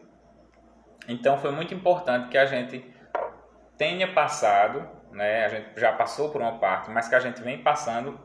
[1.06, 2.90] Então foi muito importante que a gente
[3.78, 7.62] tenha passado, né, a gente já passou por uma parte, mas que a gente vem
[7.62, 8.18] passando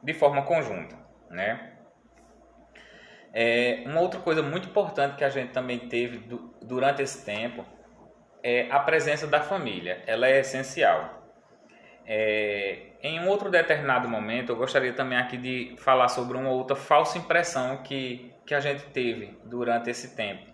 [0.00, 0.96] de forma conjunta.
[1.28, 1.72] Né?
[3.32, 7.74] É, uma outra coisa muito importante que a gente também teve do, durante esse tempo
[8.46, 11.20] é, a presença da família, ela é essencial.
[12.06, 16.76] É, em um outro determinado momento, eu gostaria também aqui de falar sobre uma outra
[16.76, 20.46] falsa impressão que, que a gente teve durante esse tempo.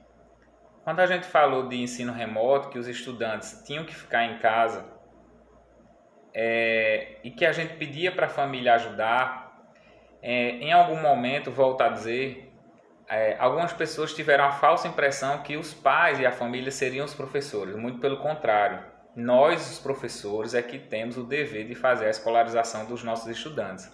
[0.82, 4.86] Quando a gente falou de ensino remoto, que os estudantes tinham que ficar em casa,
[6.32, 9.52] é, e que a gente pedia para a família ajudar,
[10.22, 12.51] é, em algum momento, volto a dizer,
[13.08, 17.14] é, algumas pessoas tiveram a falsa impressão que os pais e a família seriam os
[17.14, 17.76] professores.
[17.76, 18.82] Muito pelo contrário,
[19.14, 23.90] nós, os professores, é que temos o dever de fazer a escolarização dos nossos estudantes.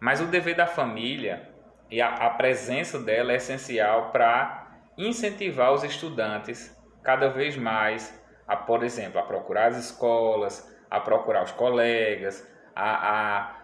[0.00, 1.48] Mas o dever da família
[1.90, 4.66] e a, a presença dela é essencial para
[4.98, 11.44] incentivar os estudantes cada vez mais a, por exemplo, a procurar as escolas, a procurar
[11.44, 13.55] os colegas, a, a,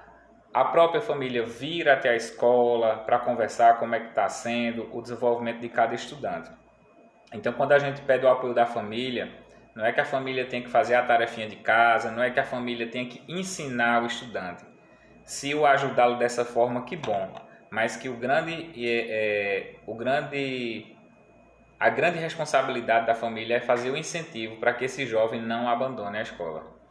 [0.53, 5.01] a própria família vir até a escola para conversar como é que está sendo o
[5.01, 6.51] desenvolvimento de cada estudante.
[7.33, 9.33] Então, quando a gente pede o apoio da família,
[9.75, 12.39] não é que a família tem que fazer a tarefinha de casa, não é que
[12.39, 14.63] a família tem que ensinar o estudante.
[15.25, 17.33] Se o ajudá-lo dessa forma, que bom.
[17.71, 20.95] Mas que o grande, é, é, o grande,
[21.81, 26.19] a grande responsabilidade da família é fazer o incentivo para que esse jovem não abandone
[26.19, 26.82] a escola.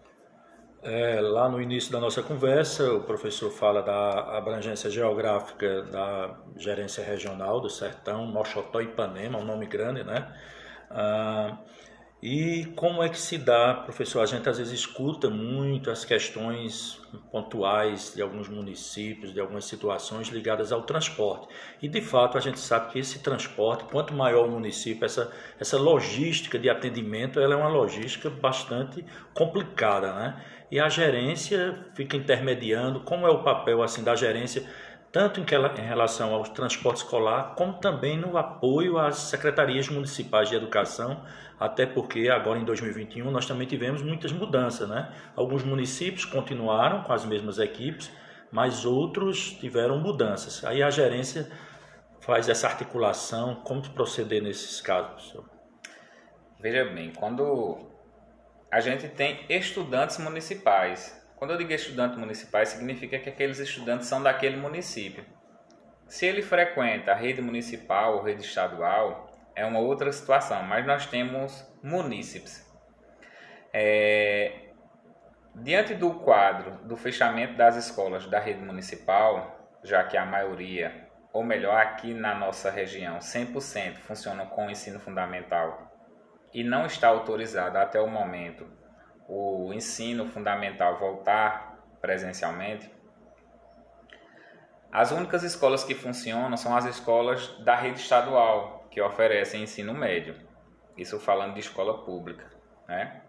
[0.84, 7.04] É, lá no início da nossa conversa, o professor fala da abrangência geográfica da gerência
[7.04, 10.34] regional do Sertão, Mochotó Ipanema, um nome grande, né?
[10.90, 11.60] Ah,
[12.22, 14.22] e como é que se dá, professor?
[14.22, 17.00] A gente às vezes escuta muito as questões
[17.32, 21.48] pontuais de alguns municípios, de algumas situações ligadas ao transporte.
[21.82, 25.80] E de fato a gente sabe que esse transporte, quanto maior o município, essa, essa
[25.80, 30.44] logística de atendimento, ela é uma logística bastante complicada, né?
[30.72, 33.02] E a gerência fica intermediando.
[33.02, 34.66] Como é o papel assim da gerência?
[35.12, 41.24] tanto em relação ao transporte escolar, como também no apoio às secretarias municipais de educação,
[41.60, 45.12] até porque agora em 2021 nós também tivemos muitas mudanças, né?
[45.36, 48.10] Alguns municípios continuaram com as mesmas equipes,
[48.52, 50.64] mas outros tiveram mudanças.
[50.64, 51.52] Aí a gerência
[52.22, 55.38] faz essa articulação, como proceder nesses casos?
[56.60, 57.91] Veja bem, quando
[58.72, 64.22] a gente tem estudantes municipais quando eu digo estudantes municipais, significa que aqueles estudantes são
[64.22, 65.26] daquele município.
[66.06, 71.08] Se ele frequenta a rede municipal ou rede estadual, é uma outra situação, mas nós
[71.08, 72.64] temos munícipes.
[73.74, 74.70] É,
[75.56, 81.44] diante do quadro do fechamento das escolas da rede municipal, já que a maioria, ou
[81.44, 85.91] melhor, aqui na nossa região, 100% funcionam com o ensino fundamental
[86.54, 88.66] e não está autorizado até o momento
[89.34, 92.92] o ensino fundamental voltar presencialmente,
[94.92, 100.36] as únicas escolas que funcionam são as escolas da rede estadual, que oferecem ensino médio.
[100.98, 102.46] Isso falando de escola pública.
[102.90, 103.22] Né?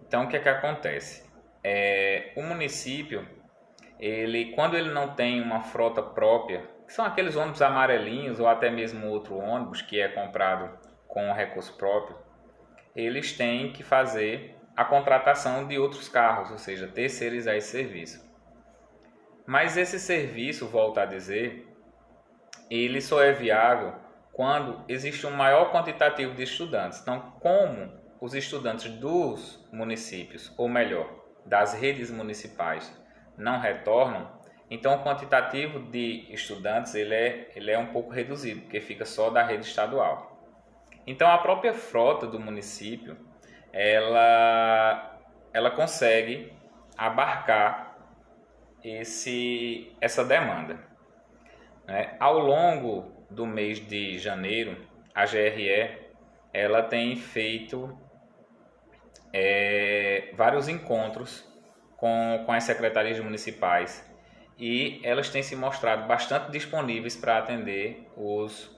[0.00, 1.30] Então, o que é que acontece?
[1.62, 3.28] É, o município,
[4.00, 8.70] ele, quando ele não tem uma frota própria, que são aqueles ônibus amarelinhos ou até
[8.70, 12.16] mesmo outro ônibus que é comprado com recurso próprio,
[12.94, 18.24] eles têm que fazer a contratação de outros carros, ou seja, terceirizar esse serviço.
[19.44, 21.66] Mas esse serviço, volto a dizer,
[22.70, 23.94] ele só é viável
[24.32, 27.00] quando existe um maior quantitativo de estudantes.
[27.00, 27.90] Então, como
[28.20, 31.08] os estudantes dos municípios, ou melhor,
[31.44, 32.92] das redes municipais,
[33.36, 34.30] não retornam,
[34.70, 39.30] então o quantitativo de estudantes ele é, ele é um pouco reduzido, porque fica só
[39.30, 40.27] da rede estadual.
[41.08, 43.16] Então, a própria frota do município
[43.72, 45.18] ela,
[45.54, 46.52] ela consegue
[46.98, 47.96] abarcar
[48.84, 50.78] esse, essa demanda.
[51.86, 52.14] Né?
[52.20, 54.76] Ao longo do mês de janeiro,
[55.14, 56.10] a GRE
[56.52, 57.98] ela tem feito
[59.32, 61.42] é, vários encontros
[61.96, 64.06] com, com as secretarias municipais
[64.58, 68.76] e elas têm se mostrado bastante disponíveis para atender os,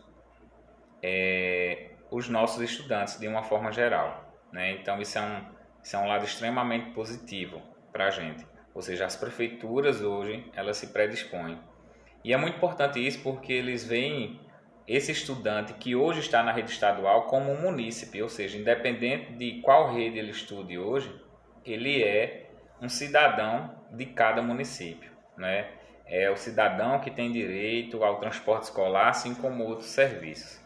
[1.02, 4.30] é, os nossos estudantes de uma forma geral.
[4.52, 4.72] Né?
[4.72, 5.44] Então isso é, um,
[5.82, 7.60] isso é um lado extremamente positivo
[7.92, 8.46] para a gente.
[8.74, 11.58] Ou seja, as prefeituras hoje elas se predispõem.
[12.22, 14.40] E é muito importante isso porque eles veem
[14.86, 19.60] esse estudante que hoje está na rede estadual como um munícipe, ou seja, independente de
[19.62, 21.14] qual rede ele estude hoje,
[21.64, 22.50] ele é
[22.82, 25.68] um cidadão de cada município, né?
[26.06, 30.60] É o cidadão que tem direito ao transporte escolar, assim como outros serviços.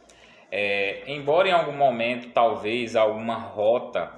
[0.57, 4.09] É, embora em algum momento, talvez, alguma rota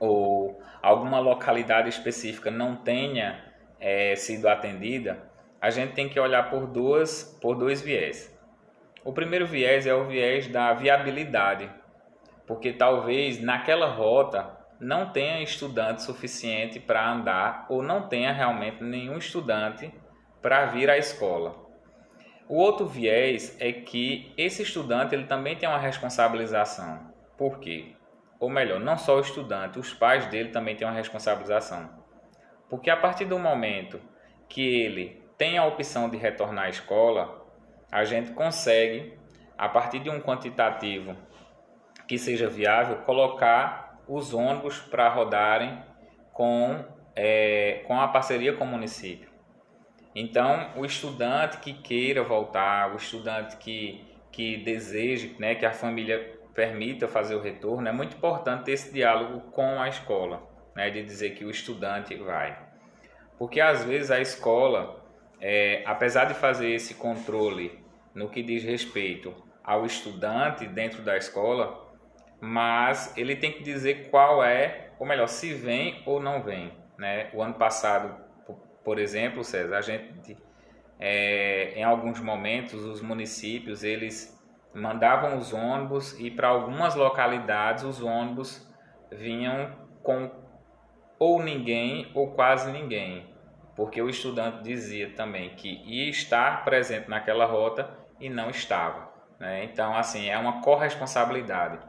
[0.00, 3.44] ou alguma localidade específica não tenha
[3.78, 8.34] é, sido atendida, a gente tem que olhar por, duas, por dois viés.
[9.04, 11.68] O primeiro viés é o viés da viabilidade,
[12.46, 19.18] porque talvez naquela rota não tenha estudante suficiente para andar ou não tenha realmente nenhum
[19.18, 19.92] estudante
[20.40, 21.65] para vir à escola.
[22.48, 27.12] O outro viés é que esse estudante ele também tem uma responsabilização.
[27.36, 27.96] Por quê?
[28.38, 31.90] Ou melhor, não só o estudante, os pais dele também têm uma responsabilização.
[32.68, 34.00] Porque a partir do momento
[34.48, 37.46] que ele tem a opção de retornar à escola,
[37.90, 39.18] a gente consegue,
[39.58, 41.16] a partir de um quantitativo
[42.06, 45.82] que seja viável, colocar os ônibus para rodarem
[46.32, 46.84] com,
[47.16, 49.25] é, com a parceria com o município.
[50.18, 54.02] Então, o estudante que queira voltar, o estudante que,
[54.32, 58.90] que deseje né, que a família permita fazer o retorno, é muito importante ter esse
[58.90, 60.42] diálogo com a escola,
[60.74, 62.58] né, de dizer que o estudante vai.
[63.38, 65.04] Porque às vezes a escola,
[65.38, 67.78] é, apesar de fazer esse controle
[68.14, 71.92] no que diz respeito ao estudante dentro da escola,
[72.40, 76.72] mas ele tem que dizer qual é, ou melhor, se vem ou não vem.
[76.96, 77.28] Né?
[77.34, 78.25] O ano passado,
[78.86, 80.38] por exemplo, César, a gente,
[81.00, 84.40] é, em alguns momentos, os municípios, eles
[84.72, 88.64] mandavam os ônibus e para algumas localidades os ônibus
[89.10, 89.72] vinham
[90.04, 90.30] com
[91.18, 93.34] ou ninguém ou quase ninguém,
[93.74, 99.10] porque o estudante dizia também que ia estar presente naquela rota e não estava.
[99.40, 99.64] Né?
[99.64, 101.80] Então, assim, é uma corresponsabilidade.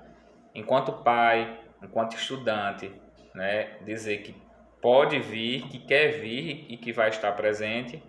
[0.55, 2.91] Enquanto pai, enquanto estudante,
[3.36, 4.46] né, dizer que
[4.88, 8.02] pode vir, que quer vir e que vai estar presente,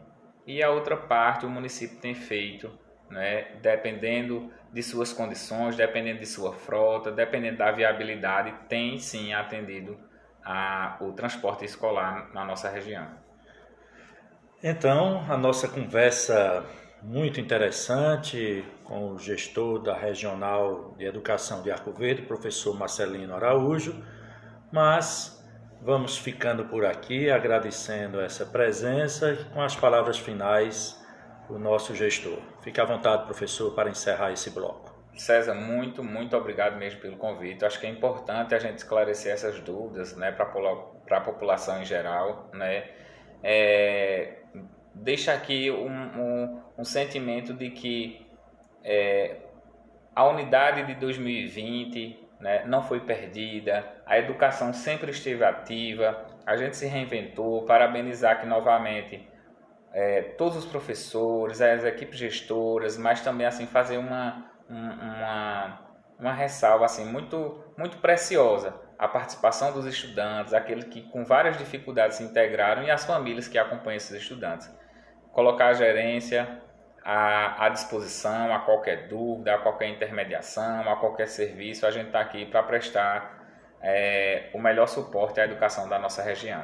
[0.47, 2.71] e a outra parte o município tem feito,
[3.11, 9.99] né, dependendo de suas condições, dependendo de sua frota, dependendo da viabilidade, tem sim atendido
[10.45, 13.09] a, o transporte escolar na nossa região.
[14.62, 16.64] Então, a nossa conversa
[17.03, 24.01] muito interessante com o gestor da Regional de Educação de Arco Verde, professor Marcelino Araújo,
[24.71, 25.38] mas
[25.81, 30.99] vamos ficando por aqui agradecendo essa presença e com as palavras finais
[31.49, 32.38] do nosso gestor.
[32.62, 34.97] Fique à vontade, professor, para encerrar esse bloco.
[35.14, 37.64] César, muito, muito obrigado mesmo pelo convite.
[37.64, 40.45] Acho que é importante a gente esclarecer essas dúvidas né, para
[41.17, 42.49] a população em geral.
[42.53, 42.88] Né?
[43.43, 44.43] É,
[44.95, 48.27] deixa aqui um, um, um, sentimento de que
[48.85, 49.38] é,
[50.14, 56.77] a unidade de 2020 né, não foi perdida, a educação sempre esteve ativa, a gente
[56.77, 57.64] se reinventou.
[57.64, 59.29] Parabenizar aqui novamente
[59.92, 65.81] é, todos os professores, as equipes gestoras, mas também assim fazer uma, uma,
[66.18, 72.16] uma ressalva assim muito, muito preciosa a participação dos estudantes, aqueles que com várias dificuldades
[72.16, 74.68] se integraram e as famílias que acompanham esses estudantes.
[75.33, 76.61] Colocar a gerência
[77.05, 82.21] à, à disposição a qualquer dúvida, a qualquer intermediação, a qualquer serviço, a gente está
[82.21, 83.39] aqui para prestar
[83.81, 86.63] é, o melhor suporte à educação da nossa região.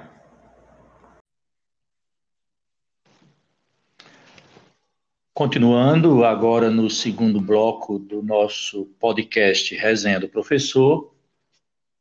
[5.33, 11.12] Continuando agora no segundo bloco do nosso podcast Resenha do Professor,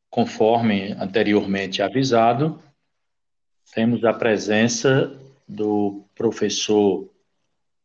[0.07, 2.61] conforme anteriormente avisado,
[3.73, 7.09] temos a presença do professor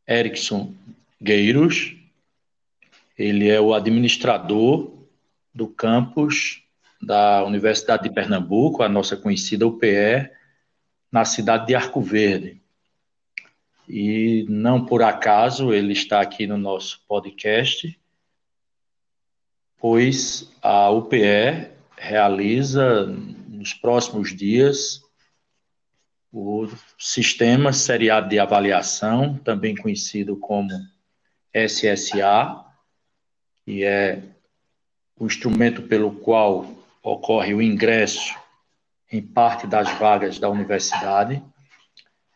[0.09, 0.75] Erickson
[1.21, 1.94] Gueiros.
[3.16, 4.92] Ele é o administrador
[5.55, 6.62] do campus
[7.01, 10.31] da Universidade de Pernambuco, a nossa conhecida UPE,
[11.11, 12.61] na cidade de Arco Verde.
[13.88, 17.99] E não por acaso ele está aqui no nosso podcast,
[19.79, 23.07] pois a UPE realiza
[23.49, 25.03] nos próximos dias
[26.33, 30.69] o Sistema Seriado de Avaliação, também conhecido como
[31.55, 32.64] SSA,
[33.64, 34.23] que é
[35.19, 36.67] o instrumento pelo qual
[37.03, 38.37] ocorre o ingresso
[39.11, 41.43] em parte das vagas da universidade.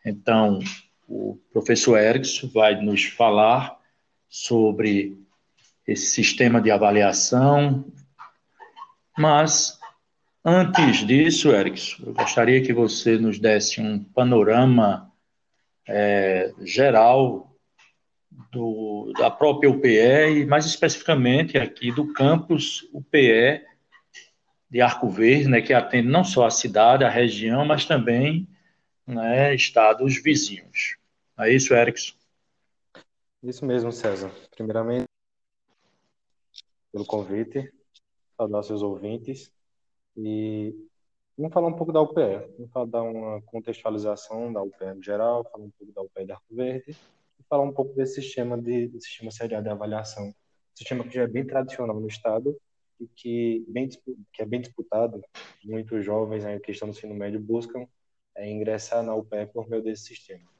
[0.05, 0.59] Então,
[1.07, 3.77] o professor Erickson vai nos falar
[4.27, 5.17] sobre
[5.87, 7.85] esse sistema de avaliação,
[9.17, 9.79] mas
[10.43, 15.11] antes disso, Erickson, eu gostaria que você nos desse um panorama
[15.87, 17.55] é, geral
[18.51, 23.65] do, da própria UPE e mais especificamente aqui do campus UPE
[24.69, 28.47] de Arco Verde, né, que atende não só a cidade, a região, mas também
[29.05, 30.97] né, estados vizinhos.
[31.37, 32.15] É isso, Erickson?
[33.43, 34.31] Isso mesmo, César.
[34.55, 35.05] Primeiramente,
[36.91, 37.71] pelo convite,
[38.37, 39.51] saudar seus ouvintes
[40.15, 40.73] e
[41.37, 42.67] vamos falar um pouco da UPE.
[42.73, 46.55] Vamos dar uma contextualização da UPE no geral, falar um pouco da UPE de Arco
[46.55, 46.97] Verde
[47.39, 50.33] e falar um pouco desse sistema de desse sistema seriado de avaliação,
[50.73, 52.55] sistema que já é bem tradicional no estado
[52.99, 53.89] e que, bem,
[54.31, 55.21] que é bem disputado.
[55.63, 57.87] Muitos jovens aí, que estão no ensino médio buscam
[58.35, 60.53] é, ingressar na UPE por meio desse sistema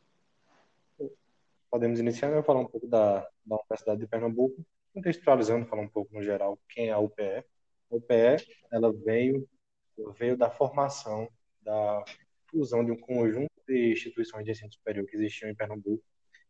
[1.73, 2.43] podemos iniciar, né?
[2.43, 6.89] falar um pouco da, da Universidade de Pernambuco, contextualizando, falar um pouco no geral quem
[6.89, 7.43] é a UPE.
[7.93, 9.47] A UPE, ela veio,
[10.17, 11.29] veio da formação
[11.61, 12.03] da
[12.49, 16.03] fusão de um conjunto de instituições de ensino superior que existiam em Pernambuco.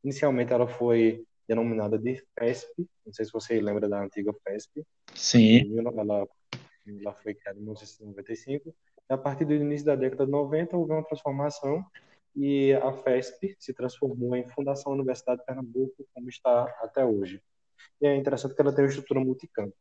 [0.04, 4.84] Inicialmente ela foi denominada de FESP, não sei se você lembra da antiga FESP.
[5.14, 5.78] Sim.
[5.78, 5.92] Ela,
[6.88, 8.74] ela foi criada em 1995.
[9.10, 11.86] E a partir do início da década de 90 houve uma transformação
[12.36, 17.42] e a FESP se transformou em Fundação Universidade de Pernambuco, como está até hoje.
[18.02, 19.76] E é interessante que ela tem uma estrutura multicampo.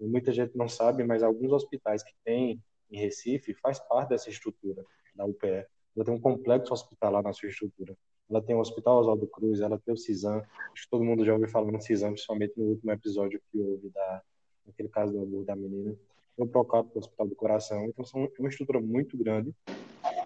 [0.00, 4.84] Muita gente não sabe, mas alguns hospitais que tem em Recife faz parte dessa estrutura
[5.14, 5.66] da UPE.
[5.96, 7.96] Ela tem um complexo hospitalar na sua estrutura.
[8.30, 10.42] Ela tem o Hospital Oswaldo Cruz, ela tem o CISAM.
[10.72, 13.88] Acho que todo mundo já ouviu falar no CISAM, principalmente no último episódio que houve
[13.90, 14.22] da,
[14.66, 15.96] naquele caso do aborto da menina.
[16.36, 17.86] Tem o Procap, o Hospital do Coração.
[17.86, 19.52] Então, são é uma estrutura muito grande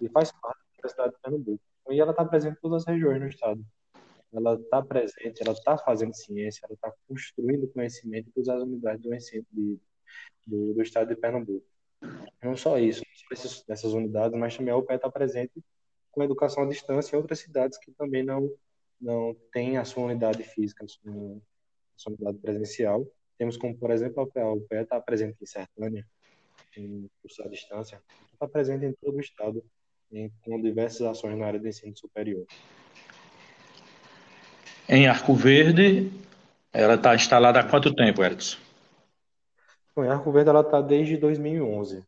[0.01, 1.63] e faz parte da cidade de Pernambuco.
[1.89, 3.65] E ela está presente em todas as regiões do estado.
[4.33, 9.01] Ela está presente, ela está fazendo ciência, ela está construindo conhecimento para usar as unidades
[9.01, 9.79] do ensino de,
[10.47, 11.65] do, do estado de Pernambuco.
[12.41, 13.03] Não só isso,
[13.67, 15.53] essas unidades, mas também a UPE está presente
[16.11, 18.49] com educação à distância em outras cidades que também não
[19.03, 23.05] não têm a sua unidade física, a sua, a sua unidade presencial.
[23.37, 26.07] Temos como, por exemplo, a UPE, a está presente em Sertânia,
[26.77, 29.63] em curso à distância, está presente em todo o estado,
[30.11, 32.45] em, com diversas ações na área de ensino superior.
[34.87, 36.11] Em Arco Verde,
[36.73, 38.57] ela está instalada há quanto tempo, Erickson?
[39.95, 42.05] Bom, em Arco Verde ela está desde 2011.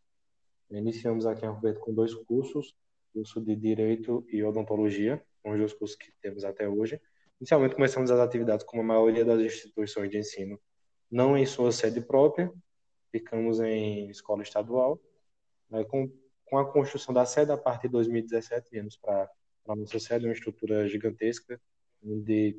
[0.69, 2.75] Iniciamos aqui em Arco Verde com dois cursos,
[3.13, 6.99] curso de Direito e Odontologia, são os dois cursos que temos até hoje.
[7.39, 10.59] Inicialmente começamos as atividades como a maioria das instituições de ensino,
[11.09, 12.51] não em sua sede própria,
[13.09, 14.99] ficamos em escola estadual.
[15.69, 16.11] Né, com,
[16.43, 19.29] com a construção da sede a partir de 2017, viemos para
[19.69, 21.59] a nossa sede, uma estrutura gigantesca,
[22.03, 22.55] de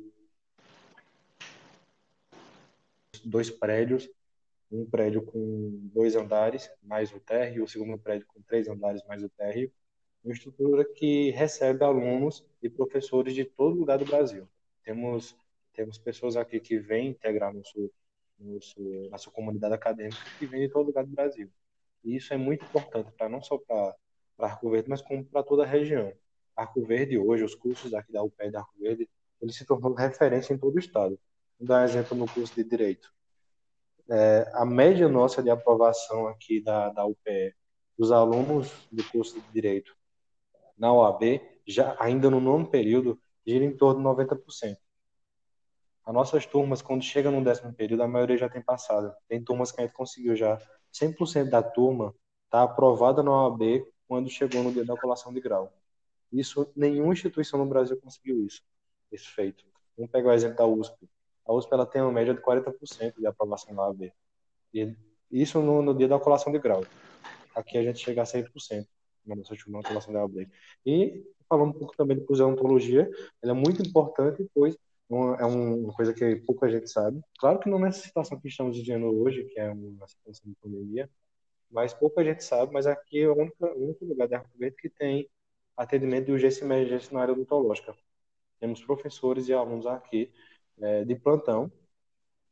[3.25, 4.09] dois prédios,
[4.71, 9.23] um prédio com dois andares mais o térreo, o segundo prédio com três andares mais
[9.23, 9.71] o térreo,
[10.23, 14.47] uma estrutura que recebe alunos e professores de todo lugar do Brasil.
[14.83, 15.35] Temos
[15.73, 17.91] temos pessoas aqui que vêm integrar nosso,
[18.39, 18.81] nosso
[19.11, 21.51] nossa comunidade acadêmica que vêm de todo lugar do Brasil.
[22.03, 23.95] E isso é muito importante para não só para
[24.39, 26.11] Arco Verde, mas como para toda a região.
[26.55, 29.07] Arco Verde hoje, os cursos aqui da UPE de Arco Verde,
[29.41, 31.19] ele se tornou referência em todo o estado.
[31.59, 33.11] Vou dar um exemplo no curso de Direito.
[34.09, 37.55] É, a média nossa de aprovação aqui da, da UPE,
[37.97, 39.95] dos alunos do curso de Direito
[40.77, 44.77] na OAB, já ainda no nono período, gira em torno de 90%.
[46.05, 49.13] As nossas turmas, quando chega no décimo período, a maioria já tem passado.
[49.27, 50.57] Tem turmas que a gente conseguiu já.
[50.93, 52.15] 100% da turma
[52.45, 55.73] está aprovada na OAB quando chegou no dia da colação de grau.
[56.31, 58.61] Isso, nenhuma instituição no Brasil conseguiu isso
[59.11, 59.65] esse feito.
[59.95, 61.09] Vamos pegar o exemplo da USP.
[61.45, 64.13] A USP ela tem uma média de 40% de aprovação na AB.
[64.73, 64.95] E
[65.31, 66.85] isso no, no, dia da colação de grau.
[67.55, 68.85] Aqui a gente chega a 100%
[69.25, 70.47] na nossa última colação da AB.
[70.85, 73.09] E falando um pouco também de odontologia,
[73.41, 74.77] ela é muito importante, pois
[75.09, 77.21] uma, é uma coisa que pouca gente sabe.
[77.39, 81.09] Claro que não nessa situação que estamos vivendo hoje, que é uma situação de pandemia,
[81.69, 84.89] mas pouca gente sabe, mas aqui é o único, o único lugar Arco Verde que
[84.89, 85.29] tem
[85.75, 87.95] atendimento de urgência e emergência na área odontológica.
[88.59, 90.31] Temos professores e alunos aqui
[90.79, 91.71] é, de plantão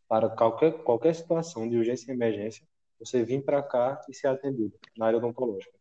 [0.07, 2.67] para qualquer, qualquer situação de urgência e emergência,
[2.99, 5.73] você vir para cá e ser atendido na área odontológica.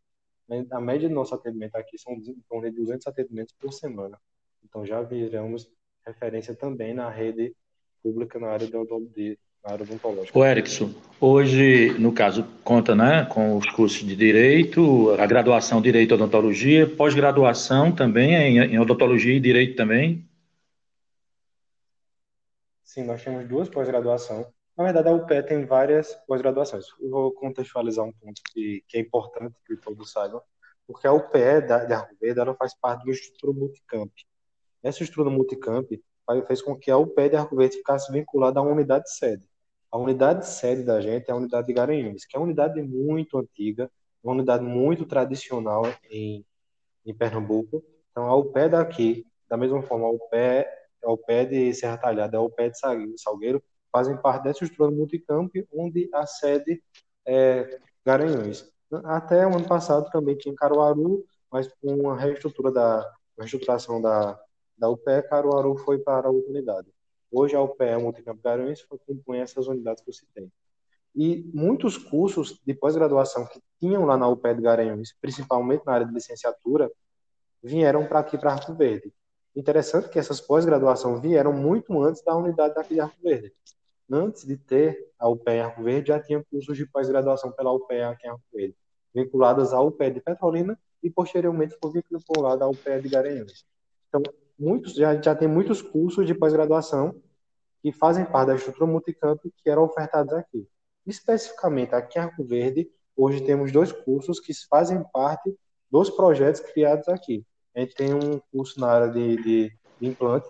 [0.71, 4.19] A média do nosso atendimento aqui são de 200 atendimentos por semana.
[4.63, 5.71] Então já viramos
[6.05, 7.55] referência também na rede
[8.03, 8.73] pública na área de,
[9.15, 9.39] de
[9.71, 10.37] área odontológica.
[10.37, 16.11] O Erickson, hoje, no caso, conta né, com os cursos de Direito, a graduação Direito
[16.11, 20.27] e Odontologia, pós-graduação também em, em Odontologia e Direito também?
[22.83, 24.45] Sim, nós temos duas pós-graduação.
[24.77, 26.85] Na verdade, a UPE tem várias pós-graduações.
[26.99, 30.41] Eu vou contextualizar um ponto que, que é importante que todos saibam,
[30.85, 34.11] porque a UPE da, de Arco Verde ela faz parte de uma estrutura multicamp.
[34.83, 35.89] Essa estrutura multicamp
[36.47, 39.47] fez com que a UPE de Arco Verde ficasse vinculada a uma unidade sede.
[39.95, 43.37] A unidade sede da gente é a unidade de Garanhuns, que é uma unidade muito
[43.37, 43.89] antiga,
[44.21, 46.45] uma unidade muito tradicional em,
[47.05, 47.81] em Pernambuco.
[48.11, 50.67] Então, a UPE daqui, da mesma forma, a UPE,
[51.01, 56.09] a UPE de Serra Talhada, a UPE de Salgueiro, fazem parte dessa estrutura multicamp, onde
[56.13, 56.83] a sede
[57.25, 58.69] é Garanhuns.
[59.05, 64.37] Até o ano passado também tinha Caruaru, mas com uma reestrutura da, reestruturação da,
[64.77, 66.94] da UPE, Caruaru foi para outra unidade.
[67.37, 70.49] Hoje a UPE Multicampo Garanhuns compõe essas unidades que eu citei.
[71.13, 76.07] E muitos cursos de pós-graduação que tinham lá na UPE de Garanhuns, principalmente na área
[76.07, 76.89] de licenciatura,
[77.61, 79.13] vieram para aqui, para Arco Verde.
[79.53, 83.51] Interessante que essas pós-graduações vieram muito antes da unidade daqui de Arco Verde.
[84.09, 87.99] Antes de ter a UPE em Arco Verde, já tinha cursos de pós-graduação pela UPE
[87.99, 88.75] aqui em Arco Verde,
[89.13, 93.65] vinculadas à UPE de Petrolina e posteriormente foi vinculado ao UPE de Garanhuns.
[94.07, 94.21] Então,
[94.57, 97.21] muitos, já, já tem muitos cursos de pós-graduação
[97.85, 100.67] que fazem parte da estrutura multicamp que eram ofertados aqui.
[101.05, 105.55] Especificamente aqui em Arco Verde, hoje temos dois cursos que fazem parte
[105.91, 107.45] dos projetos criados aqui.
[107.75, 110.49] A gente tem um curso na área de, de, de implante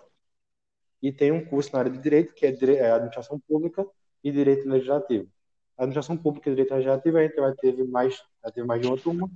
[1.02, 3.86] e tem um curso na área de direito, que é, é administração pública
[4.24, 5.28] e direito legislativo.
[5.76, 8.88] A administração pública e direito legislativo a gente vai ter mais, vai ter mais de
[8.88, 9.30] uma turma.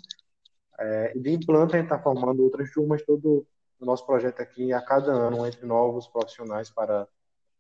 [0.79, 3.47] É, de implante a gente está formando outras turmas todo
[3.79, 7.07] o nosso projeto aqui a cada ano entre novos profissionais para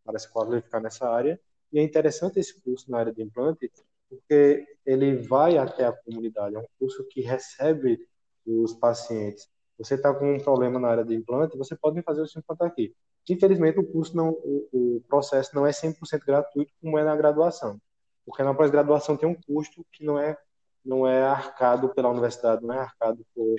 [0.04, 1.40] para se qualificar nessa área.
[1.72, 3.70] E é interessante esse curso na área de implante,
[4.08, 6.56] porque ele vai até a comunidade.
[6.56, 7.98] É um curso que recebe
[8.44, 9.48] os pacientes.
[9.78, 12.64] Você está com um problema na área de implante, você pode fazer o seu implante
[12.64, 12.94] aqui.
[13.28, 17.80] Infelizmente, o curso não, o, o processo não é 100% gratuito, como é na graduação.
[18.26, 20.36] Porque na pós-graduação tem um custo que não é,
[20.84, 23.56] não é arcado pela universidade, não é arcado por,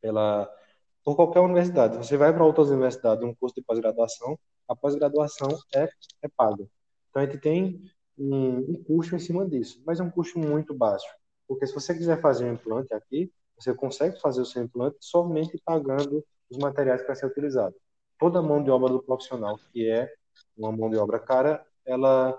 [0.00, 0.52] pela,
[1.04, 1.96] por qualquer universidade.
[1.96, 4.38] Você vai para outras universidades, um curso de pós-graduação,
[4.68, 5.88] a pós-graduação é,
[6.22, 6.66] é paga.
[7.10, 10.74] Então a gente tem um, um, custo em cima disso, mas é um custo muito
[10.74, 11.06] baixo.
[11.46, 15.60] Porque se você quiser fazer um implante aqui, você consegue fazer o seu implante somente
[15.64, 17.74] pagando os materiais para ser utilizado.
[18.18, 20.12] Toda a mão de obra do profissional, que é
[20.56, 22.38] uma mão de obra cara, ela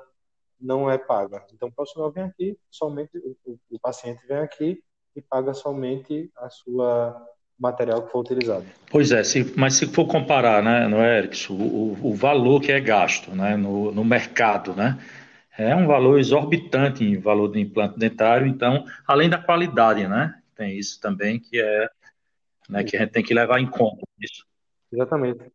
[0.60, 1.46] não é paga.
[1.54, 4.84] Então o profissional vem aqui, somente o, o, o paciente vem aqui
[5.16, 8.66] e paga somente a sua material que for utilizado.
[8.90, 12.80] Pois é, se, mas se for comparar, né, no Erickson, o, o valor que é
[12.80, 15.00] gasto né, no, no mercado, né,
[15.58, 20.78] é um valor exorbitante em valor de implante dentário, então, além da qualidade, né, tem
[20.78, 21.90] isso também que é,
[22.70, 24.46] né, que a gente tem que levar em conta isso.
[24.92, 25.52] Exatamente.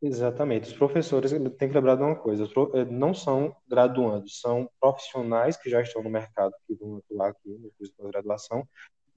[0.00, 0.68] Exatamente.
[0.68, 2.44] Os professores têm que lembrar de uma coisa:
[2.74, 7.48] eh, não são graduandos, são profissionais que já estão no mercado, que vão atuar aqui
[7.48, 8.64] no curso de pós-graduação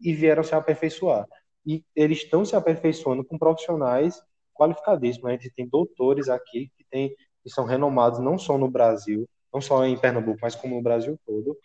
[0.01, 1.27] e vieram se aperfeiçoar
[1.65, 4.21] e eles estão se aperfeiçoando com profissionais
[4.53, 5.29] qualificadíssimos.
[5.29, 9.61] A gente tem doutores aqui que, tem, que são renomados não só no Brasil, não
[9.61, 11.57] só em Pernambuco, mas como no Brasil todo.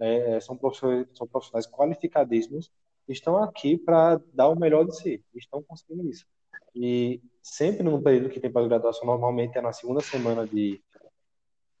[0.00, 2.70] É, é são, profissionais, são profissionais qualificadíssimos
[3.06, 5.24] que estão aqui para dar o melhor de si.
[5.34, 6.26] Estão conseguindo isso.
[6.74, 10.82] E sempre no período que tem pós-graduação, normalmente é na segunda semana de,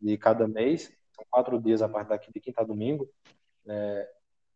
[0.00, 3.08] de cada mês, são quatro dias a partir daqui de quinta a domingo,
[3.66, 4.08] é,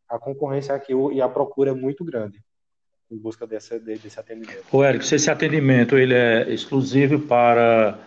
[0.08, 2.40] a concorrência aqui e a procura é muito grande
[3.10, 4.64] em busca desse, desse atendimento.
[4.70, 7.98] O Érico, esse atendimento ele é exclusivo para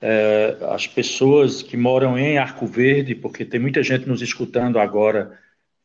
[0.00, 5.38] é, as pessoas que moram em Arco Verde, porque tem muita gente nos escutando agora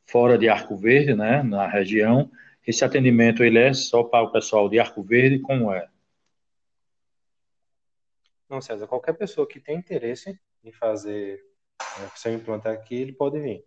[0.06, 2.32] fora de Arco Verde, né, na região.
[2.66, 5.88] Esse atendimento ele é só para o pessoal de Arco Verde, como é?
[8.50, 11.44] Não, César, qualquer pessoa que tem interesse em fazer
[11.82, 13.66] é, seu implante aqui, ele pode vir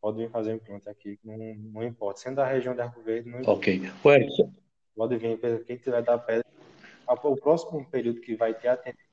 [0.00, 2.20] pode vir fazer implante aqui, não, não importa.
[2.20, 3.58] Sendo da região de Arco Verde, não importa.
[3.58, 3.80] Ok.
[4.04, 4.26] Ué,
[4.94, 6.46] pode vir, quem tiver da pedra.
[7.06, 9.08] O próximo período que vai ter atendimento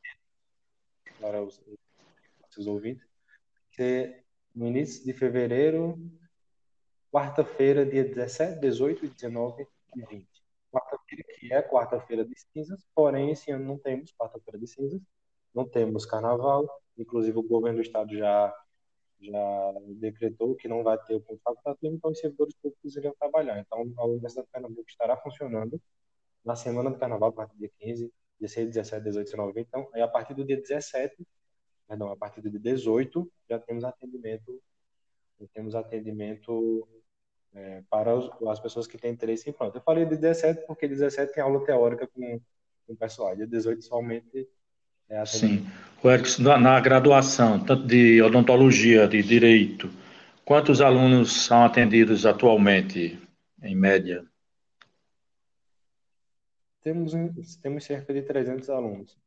[1.20, 1.62] para os,
[2.50, 3.06] seus ouvintes,
[3.72, 4.22] que
[4.54, 5.98] no início de fevereiro,
[7.12, 10.28] quarta-feira, dia 17, 18, 19 e 20.
[10.72, 15.02] Quarta-feira, que é quarta-feira de cinzas, porém, esse ano não temos quarta-feira de cinzas,
[15.54, 16.66] não temos carnaval,
[16.98, 18.54] inclusive o governo do estado já
[19.26, 23.60] já decretou que não vai ter o ponto facultativo, então os servidores públicos iriam trabalhar.
[23.60, 25.82] Então, a Universidade de Pernambuco estará funcionando
[26.44, 29.62] na semana do carnaval, a partir do dia 15, 16, 17, 18, 19.
[29.62, 31.16] Então, aí a partir do dia 17,
[31.88, 34.62] perdão, a partir do dia 18, já temos atendimento,
[35.40, 36.88] já temos atendimento
[37.54, 39.78] é, para os, as pessoas que têm interesse em pronto.
[39.78, 42.40] Eu falei de 17 porque 17 tem aula teórica com,
[42.86, 44.48] com o pessoal, dia 18 somente
[45.08, 45.66] é Sim.
[46.10, 49.90] Erickson, na, na graduação, tanto de odontologia, de direito,
[50.44, 53.20] quantos alunos são atendidos atualmente,
[53.64, 54.26] em média?
[56.82, 57.14] Temos,
[57.62, 59.18] temos cerca de 300 alunos.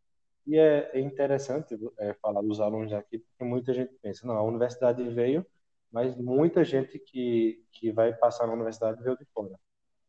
[0.47, 4.43] E é, é interessante é, falar dos alunos aqui, porque muita gente pensa, não, a
[4.43, 5.45] universidade veio,
[5.91, 9.59] mas muita gente que, que vai passar na universidade veio de fora.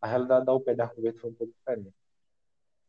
[0.02, 1.94] A realidade da UP da Arco foi um pouco diferente.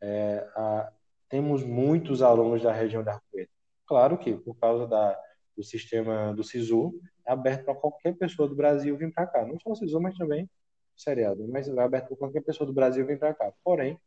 [0.01, 0.93] É, a,
[1.29, 3.51] temos muitos alunos da região da Arcoeira.
[3.91, 5.21] Claro que, por causa da,
[5.57, 6.93] do sistema do SISU,
[7.27, 9.45] é aberto para qualquer pessoa do Brasil vir para cá.
[9.45, 10.49] Não só o SISU, mas também o
[11.01, 11.45] seriado.
[11.49, 13.53] Mas é aberto para qualquer pessoa do Brasil vir para cá.
[13.65, 13.99] Porém,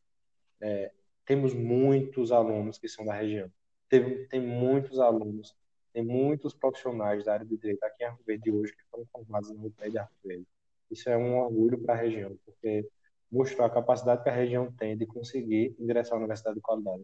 [0.62, 0.90] é,
[1.26, 3.52] temos muitos alunos que são da região.
[3.90, 5.54] Tem, tem muitos alunos,
[5.92, 9.52] tem muitos profissionais da área de direito aqui em Arco Verde hoje que foram formados
[9.52, 10.48] no UPE de Arco Verde.
[10.90, 12.88] Isso é um orgulho para a região, porque
[13.30, 17.04] mostrou a capacidade que a região tem de conseguir ingressar na universidade de qualidade.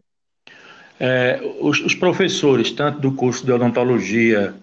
[1.02, 4.54] É, os, os, professores, tanto do curso de odontologia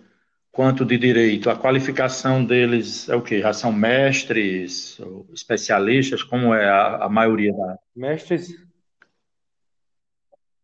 [0.52, 3.42] quanto de direito, a qualificação deles é o quê?
[3.42, 5.02] Já são mestres,
[5.34, 6.22] especialistas?
[6.22, 7.80] Como é a, a maioria da.
[7.96, 8.56] Mestres.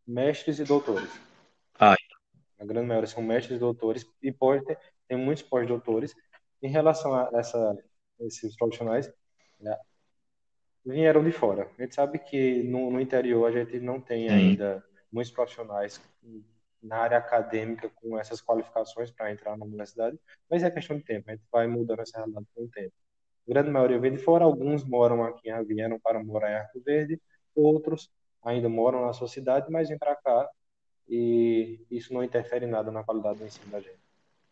[0.06, 1.10] Mestres e doutores.
[1.80, 1.96] Ah.
[2.60, 6.14] A grande maioria são mestres e doutores, e pode ter, tem muitos pós-doutores.
[6.62, 7.76] Em relação a essa,
[8.20, 9.12] esses profissionais,
[9.60, 9.76] né,
[10.86, 11.68] vieram de fora.
[11.80, 14.84] A gente sabe que no, no interior a gente não tem ainda
[15.14, 16.02] muitos profissionais
[16.82, 21.30] na área acadêmica com essas qualificações para entrar na universidade, mas é questão de tempo,
[21.30, 22.94] a gente vai mudando essa realidade com o tempo.
[23.48, 27.22] A grande maioria vem de fora, alguns moram aqui, vieram para morar em Arco Verde,
[27.56, 28.10] outros
[28.44, 30.50] ainda moram na sua cidade, mas vêm para cá
[31.08, 34.00] e isso não interfere nada na qualidade do ensino da gente.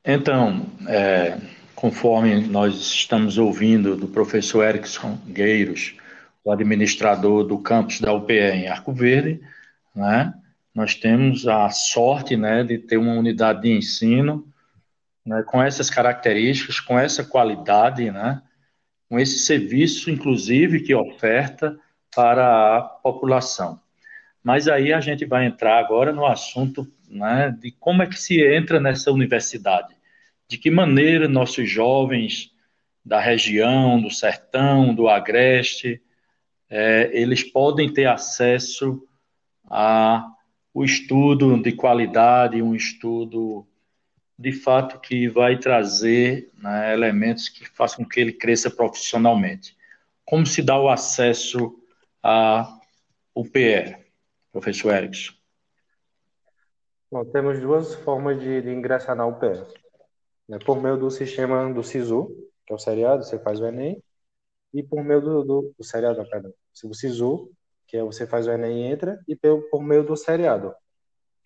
[0.04, 1.38] Então, é,
[1.76, 5.98] conforme nós estamos ouvindo do professor Erickson Gueiros,
[6.44, 9.42] o administrador do campus da UPE em Arco Verde,
[9.96, 10.34] né?
[10.74, 14.48] Nós temos a sorte né, de ter uma unidade de ensino
[15.26, 18.42] né, com essas características, com essa qualidade, né,
[19.10, 21.78] com esse serviço, inclusive, que oferta
[22.16, 23.80] para a população.
[24.44, 28.42] Mas aí a gente vai entrar agora no assunto né, de como é que se
[28.42, 29.96] entra nessa universidade,
[30.48, 32.52] de que maneira nossos jovens
[33.04, 36.02] da região, do sertão, do agreste,
[36.70, 39.06] é, eles podem ter acesso
[39.70, 40.26] a
[40.74, 43.66] o estudo de qualidade, um estudo
[44.38, 49.78] de fato que vai trazer né, elementos que façam com que ele cresça profissionalmente.
[50.26, 51.78] Como se dá o acesso
[52.24, 52.80] a
[53.36, 53.98] UPE,
[54.52, 55.34] professor Erickson?
[57.12, 59.64] Bom, temos duas formas de, de ingressar na UPE.
[60.48, 62.28] Né, por meio do sistema do SISU,
[62.66, 64.02] que é o seriado, você faz o Enem,
[64.74, 66.54] e por meio do, do, do seriado, perdão,
[66.86, 67.52] o SISU,
[67.92, 70.74] que é você faz o Enem e entra, e por, meio do seriado,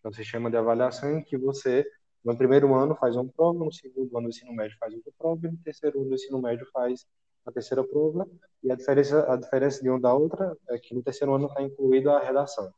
[0.04, 1.84] é o sistema de avaliação em que você,
[2.24, 5.48] no primeiro ano, faz uma prova, no segundo ano do ensino médio faz outra prova,
[5.48, 7.08] e no terceiro ano do ensino médio faz
[7.48, 8.30] a terceira prova,
[8.62, 11.64] e a diferença, a diferença de um da outra é que no terceiro ano está
[11.64, 12.72] incluída a redação.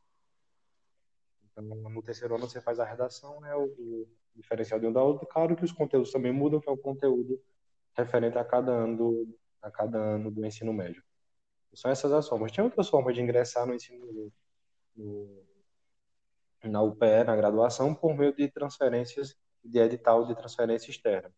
[1.52, 5.02] Então, no terceiro ano você faz a redação, é o, o diferencial de um da
[5.02, 5.26] outra.
[5.26, 7.38] Claro que os conteúdos também mudam, que é o conteúdo
[7.94, 11.02] referente a cada ano do, a cada ano do ensino médio.
[11.74, 12.52] São essas as formas.
[12.52, 14.32] Tem outras formas de ingressar no ensino
[14.96, 15.44] no,
[16.64, 21.32] na UPE, na graduação, por meio de transferências de edital de transferência externa.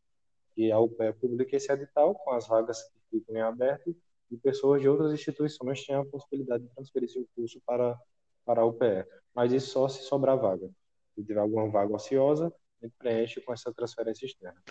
[0.57, 3.95] E a UPE publica esse edital com as vagas que ficam em aberto
[4.31, 7.99] e pessoas de outras instituições têm a possibilidade de transferir seu curso para,
[8.45, 9.05] para a UPE.
[9.35, 10.71] Mas isso só se sobrar vaga.
[11.15, 14.63] Se tiver alguma vaga ociosa, a gente preenche com essa transferência externa.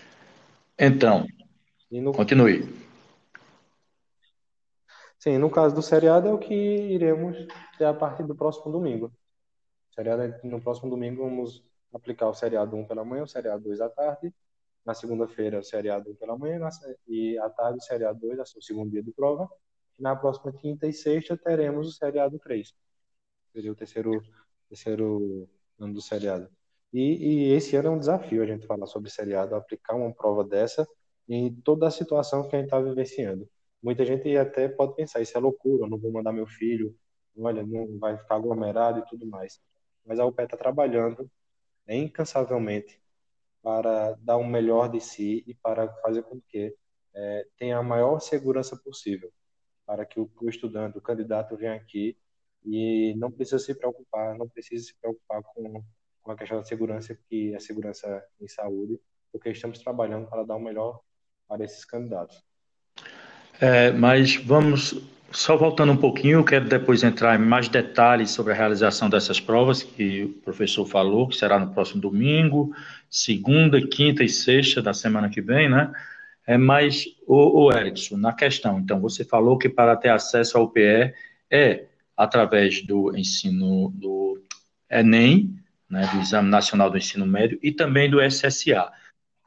[0.78, 1.26] Então,
[1.92, 2.14] no...
[2.14, 2.89] continue.
[5.20, 7.36] Sim, no caso do seriado é o que iremos
[7.78, 9.12] ter a partir do próximo domingo.
[9.94, 11.62] Seriado, é, no próximo domingo vamos
[11.94, 14.34] aplicar o seriado 1 pela manhã, o seriado 2 à tarde.
[14.86, 16.62] Na segunda-feira, o seriado 1 pela manhã
[17.08, 19.50] e à tarde o seriado 2, o segundo dia de prova.
[20.00, 22.74] E na próxima quinta e sexta teremos o seriado 3.
[23.54, 24.24] Seria o terceiro,
[24.70, 25.50] terceiro
[25.80, 26.50] ano do seriado.
[26.94, 30.44] E, e, esse ano é um desafio a gente falar sobre seriado, aplicar uma prova
[30.46, 30.88] dessa
[31.28, 33.50] em toda a situação que a gente está vivenciando
[33.82, 36.96] muita gente até pode pensar, isso é loucura, eu não vou mandar meu filho,
[37.38, 39.62] olha, não vai ficar aglomerado e tudo mais.
[40.06, 41.30] Mas a UPE está trabalhando
[41.88, 43.02] né, incansavelmente
[43.62, 46.76] para dar o melhor de si e para fazer com que
[47.14, 49.32] é, tenha a maior segurança possível,
[49.86, 52.18] para que o, o estudante, o candidato venha aqui
[52.64, 55.84] e não precisa se preocupar, não precisa se preocupar com,
[56.22, 59.00] com a questão da segurança, que é segurança em saúde,
[59.32, 61.02] porque estamos trabalhando para dar o melhor
[61.48, 62.44] para esses candidatos.
[63.62, 64.96] É, mas vamos
[65.32, 69.84] só voltando um pouquinho, quero depois entrar em mais detalhes sobre a realização dessas provas
[69.84, 72.74] que o professor falou, que será no próximo domingo,
[73.10, 75.92] segunda, quinta e sexta da semana que vem, né?
[76.48, 80.70] É, mas, o, o Erickson, na questão, então, você falou que para ter acesso ao
[80.70, 81.14] PE
[81.52, 81.86] é
[82.18, 84.42] através do ensino do
[84.90, 85.54] Enem,
[85.88, 88.92] né, do Exame Nacional do Ensino Médio, e também do SSA.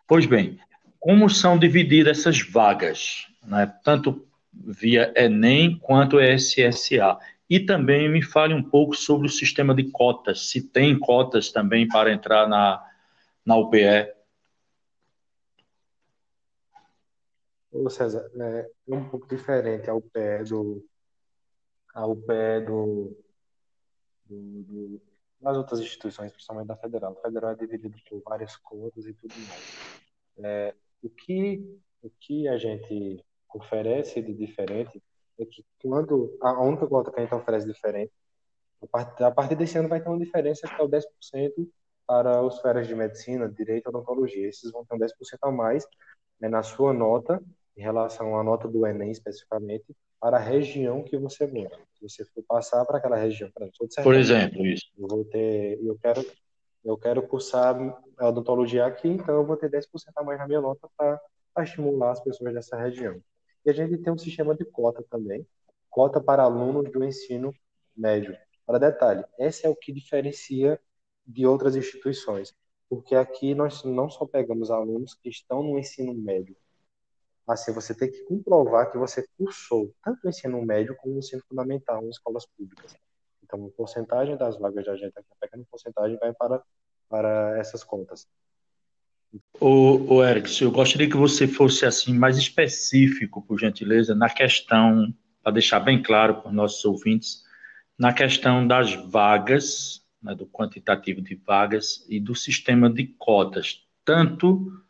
[0.06, 0.58] Pois bem,
[1.00, 3.26] como são divididas essas vagas?
[3.44, 7.18] Né, tanto via Enem quanto SSA.
[7.48, 11.86] E também me fale um pouco sobre o sistema de cotas, se tem cotas também
[11.86, 12.82] para entrar na,
[13.44, 14.14] na UPE.
[17.70, 20.86] Ô César, é um pouco diferente a UPE do,
[21.94, 23.16] a UPE do,
[24.26, 25.02] do, do,
[25.40, 27.12] das outras instituições, principalmente da Federal.
[27.18, 30.04] A Federal é dividida por várias cotas e tudo mais.
[30.38, 33.22] É, o, que, o que a gente
[33.58, 35.02] oferece de diferente
[35.38, 38.12] é que quando a única cota que a gente oferece diferente,
[39.20, 41.02] a partir, desse ano vai ter uma diferença que é o 10%
[42.06, 44.48] para os férias de medicina, direito e odontologia.
[44.48, 45.08] Esses vão ter um 10%
[45.42, 45.86] a mais
[46.40, 47.40] né, na sua nota,
[47.76, 49.84] em relação à nota do Enem especificamente,
[50.20, 51.78] para a região que você mora.
[51.94, 54.86] Se você for passar para aquela região, por exemplo, por exemplo isso.
[54.98, 56.24] Eu vou ter, eu quero,
[56.84, 57.76] eu quero cursar
[58.20, 59.86] odontologia aqui, então eu vou ter 10%
[60.16, 61.20] a mais na minha nota para
[61.58, 63.20] estimular as pessoas dessa região.
[63.64, 65.46] E a gente tem um sistema de cota também,
[65.88, 67.52] cota para alunos do ensino
[67.96, 68.36] médio.
[68.66, 70.80] Para detalhe, esse é o que diferencia
[71.26, 72.54] de outras instituições,
[72.88, 76.56] porque aqui nós não só pegamos alunos que estão no ensino médio,
[77.46, 81.42] assim você tem que comprovar que você cursou tanto o ensino médio como o ensino
[81.48, 82.96] fundamental em escolas públicas.
[83.42, 86.62] Então, a porcentagem das vagas de agente aqui, a pequena porcentagem vai para
[87.12, 88.26] para essas contas.
[89.60, 95.12] O, o Eric, eu gostaria que você fosse assim mais específico, por gentileza, na questão,
[95.42, 97.44] para deixar bem claro para os nossos ouvintes,
[97.98, 104.82] na questão das vagas, né, do quantitativo de vagas e do sistema de cotas, tanto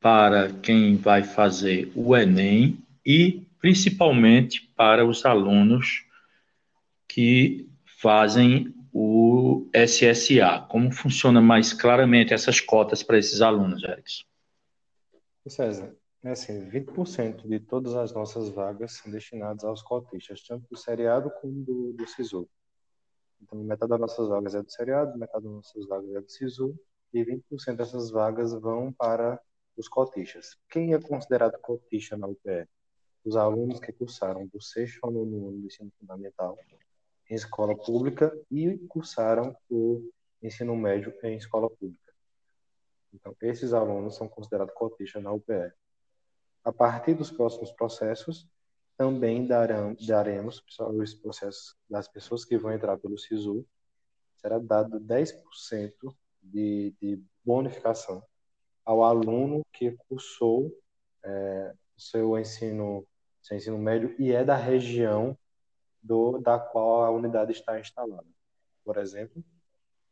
[0.00, 6.04] para quem vai fazer o Enem e principalmente para os alunos
[7.08, 7.66] que
[8.02, 10.66] fazem o SSA.
[10.70, 14.24] Como funciona mais claramente essas cotas para esses alunos, Erickson?
[15.48, 20.76] César, é assim, 20% de todas as nossas vagas são destinadas aos cotistas, tanto do
[20.76, 22.48] seriado como do, do SISU.
[23.42, 26.78] Então, metade das nossas vagas é do seriado, metade das nossas vagas é do SISU,
[27.12, 29.38] e 20% dessas vagas vão para
[29.76, 30.56] os cotistas.
[30.70, 32.66] Quem é considerado cotista na UPE?
[33.24, 36.56] Os alunos que cursaram do sexto ano do ensino fundamental
[37.28, 40.10] em escola pública e cursaram o
[40.42, 42.12] ensino médio em escola pública.
[43.12, 45.72] Então, esses alunos são considerados cotistas na UPE.
[46.64, 48.48] A partir dos próximos processos,
[48.96, 53.66] também darão, daremos os processos das pessoas que vão entrar pelo SISU,
[54.36, 58.22] será dado 10% de, de bonificação
[58.84, 60.70] ao aluno que cursou
[61.22, 63.06] é, seu ensino
[63.40, 65.36] seu ensino médio e é da região
[66.04, 68.28] do, da qual a unidade está instalada.
[68.84, 69.42] Por exemplo,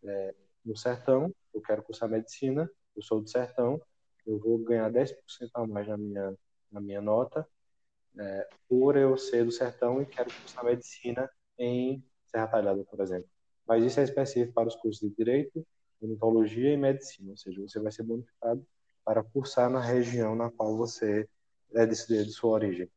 [0.03, 0.34] é,
[0.64, 3.80] no Sertão, eu quero cursar medicina, eu sou do Sertão,
[4.26, 5.14] eu vou ganhar 10%
[5.55, 6.34] a mais na minha,
[6.70, 7.47] na minha nota,
[8.18, 13.28] é, por eu ser do sertão e quero cursar medicina em Serra Talhada, por exemplo.
[13.66, 15.66] Mas isso é específico para os cursos de Direito,
[16.01, 18.66] Odontologia e Medicina, ou seja, você vai ser bonificado
[19.05, 21.28] para cursar na região na qual você
[21.74, 22.90] é de, de sua origem.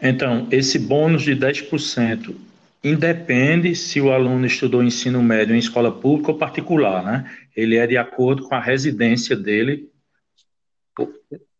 [0.00, 2.36] Então, esse bônus de 10%
[2.84, 7.30] independe se o aluno estudou ensino médio em escola pública ou particular, né?
[7.56, 9.90] Ele é de acordo com a residência dele.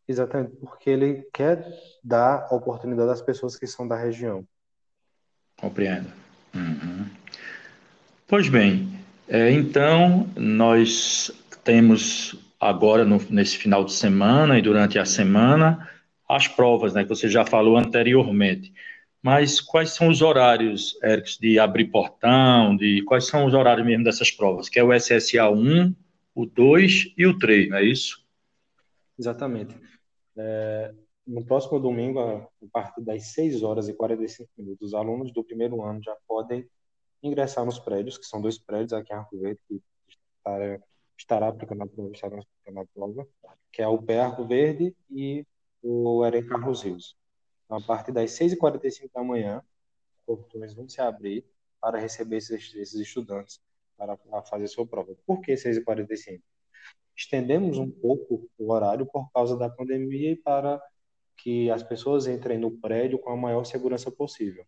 [0.06, 1.66] Exatamente, porque ele quer
[2.04, 4.46] dar oportunidade às pessoas que são da região.
[5.56, 6.12] Compreendo.
[6.54, 7.06] Uhum.
[8.28, 8.88] Pois bem,
[9.28, 11.32] é, então nós
[11.64, 15.90] temos agora no, nesse final de semana e durante a semana
[16.28, 18.72] as provas, né, que você já falou anteriormente.
[19.22, 24.04] Mas quais são os horários, Eric, de abrir portão, de quais são os horários mesmo
[24.04, 24.68] dessas provas?
[24.68, 25.94] Que é o SSA 1,
[26.34, 28.24] o 2 e o 3, não é isso?
[29.18, 29.74] Exatamente.
[30.36, 30.94] É,
[31.26, 35.82] no próximo domingo, a partir das 6 horas e 45 minutos, os alunos do primeiro
[35.82, 36.68] ano já podem
[37.22, 40.80] ingressar nos prédios, que são dois prédios aqui em Arco Verde, que estará,
[41.18, 43.28] estará aplicando a prova, estará aplicando a prova,
[43.72, 45.44] que é o Pé Arco Verde e
[45.82, 47.16] o Eren Carlos Rios.
[47.64, 49.62] Então, a partir das 6h45 da manhã,
[50.10, 51.44] os portões vão se abrir
[51.80, 53.60] para receber esses, esses estudantes
[53.96, 55.16] para, para fazer sua prova.
[55.26, 56.40] Por que 6h45?
[57.16, 60.80] Estendemos um pouco o horário por causa da pandemia e para
[61.36, 64.64] que as pessoas entrem no prédio com a maior segurança possível.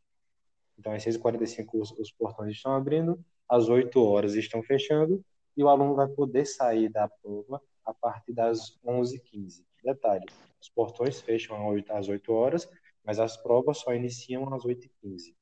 [0.78, 5.24] Então, às 6h45 os, os portões estão abrindo, às 8 horas estão fechando
[5.56, 9.64] e o aluno vai poder sair da prova a partir das 11h15.
[9.82, 10.26] Detalhe,
[10.60, 11.56] os portões fecham
[11.90, 12.68] às 8 horas,
[13.04, 15.34] mas as provas só iniciam às 8h15.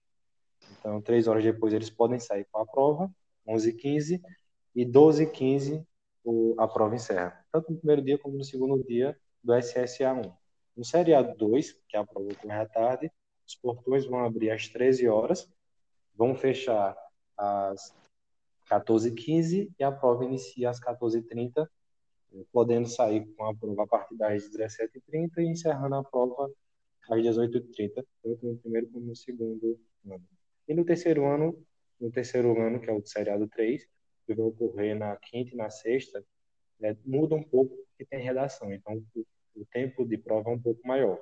[0.78, 3.10] Então, três horas depois eles podem sair com a prova,
[3.46, 4.20] 11h15,
[4.74, 5.84] e 12h15
[6.58, 7.44] a prova encerra.
[7.52, 10.32] Tanto no primeiro dia como no segundo dia do SSA1.
[10.76, 13.10] No seriado 2, que é a prova ocorre à tarde,
[13.46, 15.48] os portões vão abrir às 13 horas,
[16.14, 16.96] vão fechar
[17.36, 17.94] às
[18.68, 21.68] 14h15 e a prova inicia às 14h30
[22.52, 26.50] podendo sair com a prova a partir das 17h30 e encerrando a prova
[27.10, 30.24] às 18h30, tanto no primeiro como no segundo ano.
[30.68, 31.56] E no terceiro ano,
[32.00, 33.86] no terceiro ano, que é o seriado 3,
[34.26, 36.24] que vai ocorrer na quinta e na sexta,
[36.82, 40.60] é, muda um pouco porque tem redação, então o, o tempo de prova é um
[40.60, 41.18] pouco maior.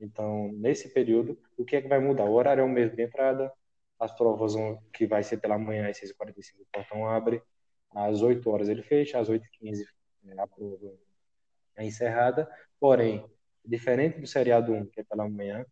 [0.00, 2.24] Então, nesse período, o que é que vai mudar?
[2.24, 3.52] O horário é o mesmo de entrada,
[3.98, 4.54] as provas
[4.92, 7.42] que vai ser pela manhã às 6h45 o portão abre,
[7.90, 9.84] às 8 horas ele fecha, às 8h15 é,
[10.36, 10.94] a prova
[11.76, 12.50] é encerrada,
[12.80, 13.24] porém,
[13.64, 15.64] diferente do seriado 1, que é pela manhã,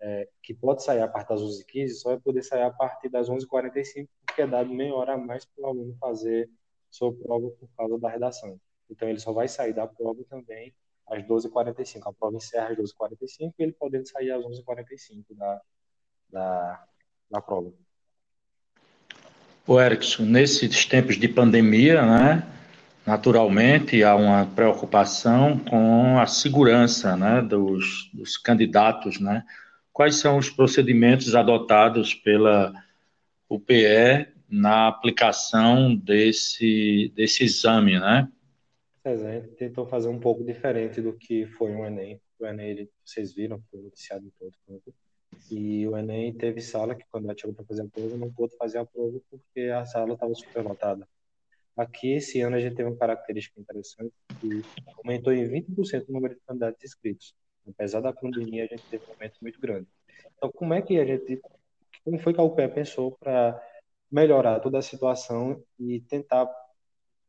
[0.00, 3.28] é, que pode sair a partir das 11h15, só vai poder sair a partir das
[3.28, 6.48] 11h45, porque é dado meia hora a mais para o aluno fazer
[6.90, 8.58] sua prova por causa da redação.
[8.88, 10.74] Então, ele só vai sair da prova também
[11.06, 12.00] às 12h45.
[12.04, 15.60] A prova encerra às 12h45 e ele podendo sair às 11h45 da,
[16.30, 16.86] da,
[17.30, 17.72] da prova.
[19.66, 22.59] O Erickson, nesses tempos de pandemia, né,
[23.10, 29.18] naturalmente há uma preocupação com a segurança né, dos, dos candidatos.
[29.18, 29.44] Né?
[29.92, 32.72] Quais são os procedimentos adotados pela
[33.48, 38.28] UPE na aplicação desse, desse exame, né?
[39.16, 42.20] gente tentou fazer um pouco diferente do que foi o Enem.
[42.38, 44.94] O Enem, ele, vocês viram, foi noticiado em todo canto.
[45.50, 48.56] E o Enem teve sala que, quando ela chegou para fazer a prova, não pôde
[48.56, 51.08] fazer a prova porque a sala estava superlotada.
[51.80, 54.62] Aqui, esse ano, a gente teve uma característica interessante que
[54.98, 57.34] aumentou em 20% o número de candidatos inscritos.
[57.66, 59.88] Apesar da pandemia, a gente teve um aumento muito grande.
[60.36, 61.40] Então, como é que a gente,
[62.04, 63.58] como foi que a UPE pensou para
[64.12, 66.46] melhorar toda a situação e tentar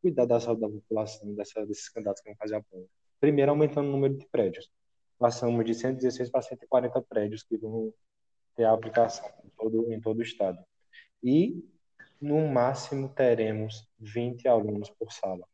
[0.02, 2.86] cuidar da saúde da população, dessa, desses candidatos que vão fazer a prova?
[3.22, 4.70] Primeiro, aumentando o número de prédios.
[5.18, 7.94] Passamos de 116 para 140 prédios que vão
[8.58, 10.62] ter a aplicação em todo, em todo o estado.
[11.24, 11.64] E,
[12.22, 15.46] no máximo, teremos 20 alunos por sala.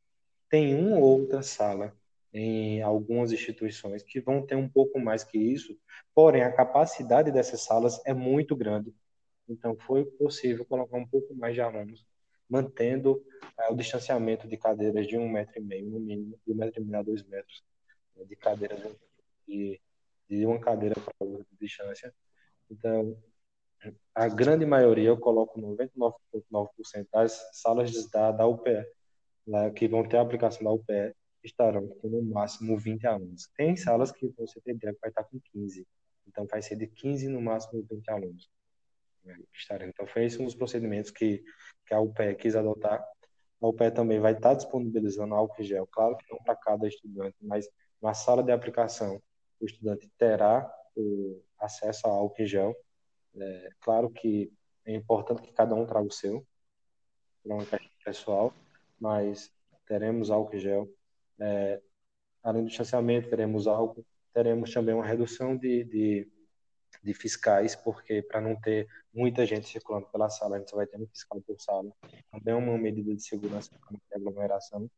[0.50, 1.96] Tem uma ou outra sala
[2.34, 5.78] em algumas instituições que vão ter um pouco mais que isso,
[6.14, 8.94] porém a capacidade dessas salas é muito grande.
[9.48, 12.06] Então foi possível colocar um pouco mais de alunos,
[12.50, 13.24] mantendo
[13.60, 16.82] é, o distanciamento de cadeiras de um metro e meio, no mínimo, de um metro
[16.82, 17.64] e meio a dois metros,
[18.16, 18.80] né, de cadeiras
[19.48, 19.82] de,
[20.30, 22.14] de uma cadeira para outra de distância.
[22.70, 23.18] Então,
[24.14, 28.86] a grande maioria, eu coloco 99,9% das salas da, da UPE,
[29.46, 33.50] né, que vão ter a aplicação da UPE, estarão com no máximo 20 alunos.
[33.56, 35.88] Tem salas que você tem que vai estar com 15.
[36.28, 38.50] Então, vai ser de 15 no máximo 20 alunos.
[39.24, 39.88] Né, estarão.
[39.88, 41.44] Então, foi esse um dos procedimentos que,
[41.86, 43.04] que a UPE quis adotar.
[43.62, 47.68] A UPE também vai estar disponibilizando álcool gel, claro que não para cada estudante, mas
[48.02, 49.22] na sala de aplicação,
[49.60, 52.76] o estudante terá o acesso ao álcool gel.
[53.36, 54.52] É, claro que
[54.86, 56.46] é importante que cada um traga o seu,
[57.44, 58.54] para uma questão pessoal,
[59.00, 59.52] mas
[59.86, 60.90] teremos álcool gel
[61.40, 61.82] é,
[62.44, 66.32] além do distanciamento, teremos algo, teremos também uma redução de, de,
[67.04, 70.98] de fiscais, porque para não ter muita gente circulando pela sala, a gente vai ter
[70.98, 71.92] um fiscal por sala.
[72.32, 74.90] Também é uma medida de segurança para não ter aglomeração.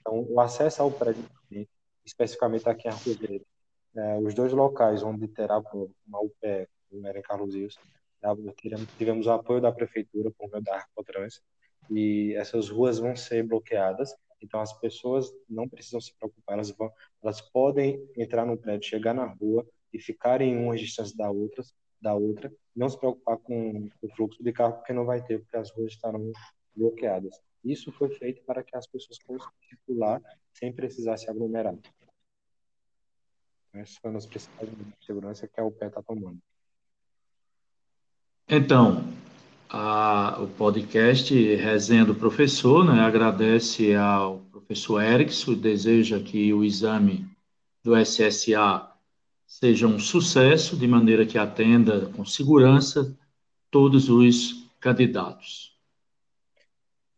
[0.00, 1.24] Então, o acesso ao prédio,
[2.04, 3.46] especificamente aqui em Arco Verde,
[3.96, 7.78] é, os dois locais onde terá uma UPE, o em Carlos Rios,
[8.96, 11.42] tivemos o apoio da prefeitura por meio da Arcotrans,
[11.90, 14.14] e essas ruas vão ser bloqueadas
[14.44, 16.92] então as pessoas não precisam se preocupar, elas vão,
[17.22, 21.64] elas podem entrar no prédio, chegar na rua e ficarem em uma distância da outra,
[21.98, 25.56] da outra, não se preocupar com o fluxo de carro porque não vai ter, porque
[25.56, 26.30] as ruas estarão
[26.76, 27.40] bloqueadas.
[27.64, 30.20] Isso foi feito para que as pessoas possam circular
[30.52, 31.74] sem precisar se aglomerar.
[33.72, 36.38] Essas foram as principais de segurança que a UPE está tomando.
[38.48, 39.08] Então,
[39.70, 43.00] a, o podcast Resenha do Professor, né?
[43.00, 47.26] agradece ao professor Erickson, deseja que o exame
[47.82, 48.92] do SSA
[49.46, 53.16] seja um sucesso, de maneira que atenda com segurança
[53.70, 55.74] todos os candidatos.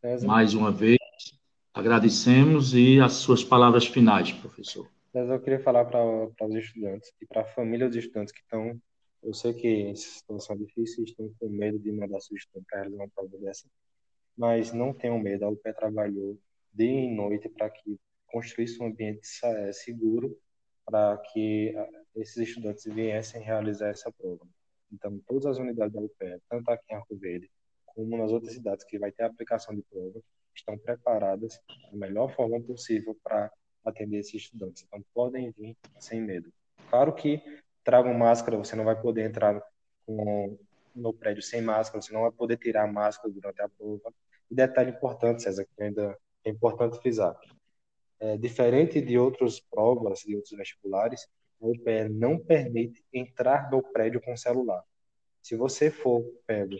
[0.01, 0.27] César.
[0.29, 0.99] Mais uma vez,
[1.75, 4.89] agradecemos e as suas palavras finais, professor.
[5.11, 8.81] César, eu queria falar para os estudantes e para a família dos estudantes que estão
[9.27, 13.11] eu sei que em situação difícil estão com medo de mandar sugestão para realizar uma
[13.11, 13.69] prova dessa,
[14.37, 15.45] mas não tenham medo.
[15.45, 16.39] A UPE trabalhou
[16.73, 17.99] dia e noite para que
[18.29, 20.39] construísse um ambiente é, seguro
[20.85, 21.75] para que
[22.15, 24.47] esses estudantes viessem realizar essa prova.
[24.93, 27.51] Então, todas as unidades da UPE, tanto aqui em Arco Verde,
[27.85, 30.21] como nas outras cidades que vai ter aplicação de prova,
[30.55, 31.61] estão preparadas
[31.91, 33.53] da melhor forma possível para
[33.85, 34.85] atender esses estudantes.
[34.85, 36.53] Então, podem vir sem medo.
[36.89, 37.43] Claro que
[37.87, 39.63] tragam máscara, você não vai poder entrar
[40.05, 40.59] com,
[40.93, 44.13] no prédio sem máscara, você não vai poder tirar a máscara durante a prova.
[44.51, 47.39] E detalhe importante, César, que ainda é importante frisar.
[48.19, 51.29] É, diferente de outras provas, de outros vestibulares,
[51.61, 54.83] o UPE não permite entrar no prédio com celular.
[55.41, 56.77] Se você for pego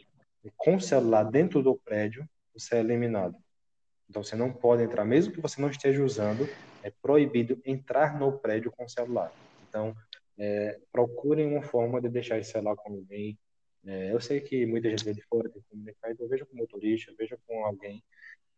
[0.57, 3.37] com celular dentro do prédio, você é eliminado.
[4.11, 6.49] Então você não pode entrar, mesmo que você não esteja usando,
[6.83, 9.33] é proibido entrar no prédio com celular.
[9.69, 9.95] Então,
[10.39, 13.39] é, procurem uma forma de deixar esse celular com alguém,
[13.89, 17.15] É, eu sei que muita gente vem de fora, tem comunicar, então veja com motorista,
[17.17, 18.03] veja com alguém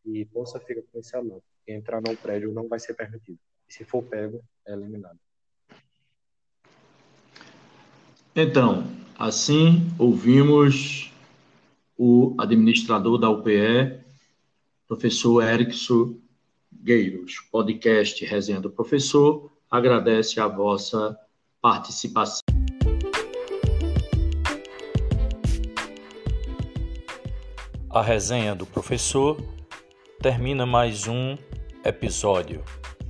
[0.02, 1.44] e possa ficar com esse alerta.
[1.66, 3.38] Entrar no prédio não vai ser permitido.
[3.68, 5.18] E se for pego, é eliminado.
[8.34, 8.84] Então,
[9.18, 11.12] assim ouvimos
[11.98, 14.00] o administrador da UPE,
[14.86, 16.16] professor Erickson
[16.72, 17.40] Gueiros.
[17.50, 21.18] Podcast Resenha do Professor agradece a vossa
[21.60, 22.42] participação.
[27.90, 29.42] A resenha do professor
[30.20, 31.36] termina mais um
[31.84, 32.62] episódio.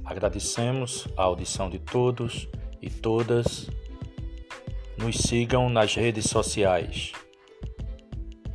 [0.05, 2.49] Agradecemos a audição de todos
[2.81, 3.69] e todas.
[4.97, 7.13] Nos sigam nas redes sociais.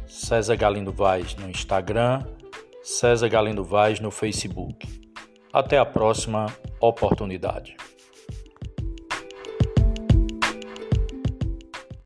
[0.07, 2.25] César Galindo Vaz no Instagram,
[2.81, 4.87] César Galindo Vaz no Facebook.
[5.53, 6.47] Até a próxima
[6.79, 7.77] oportunidade.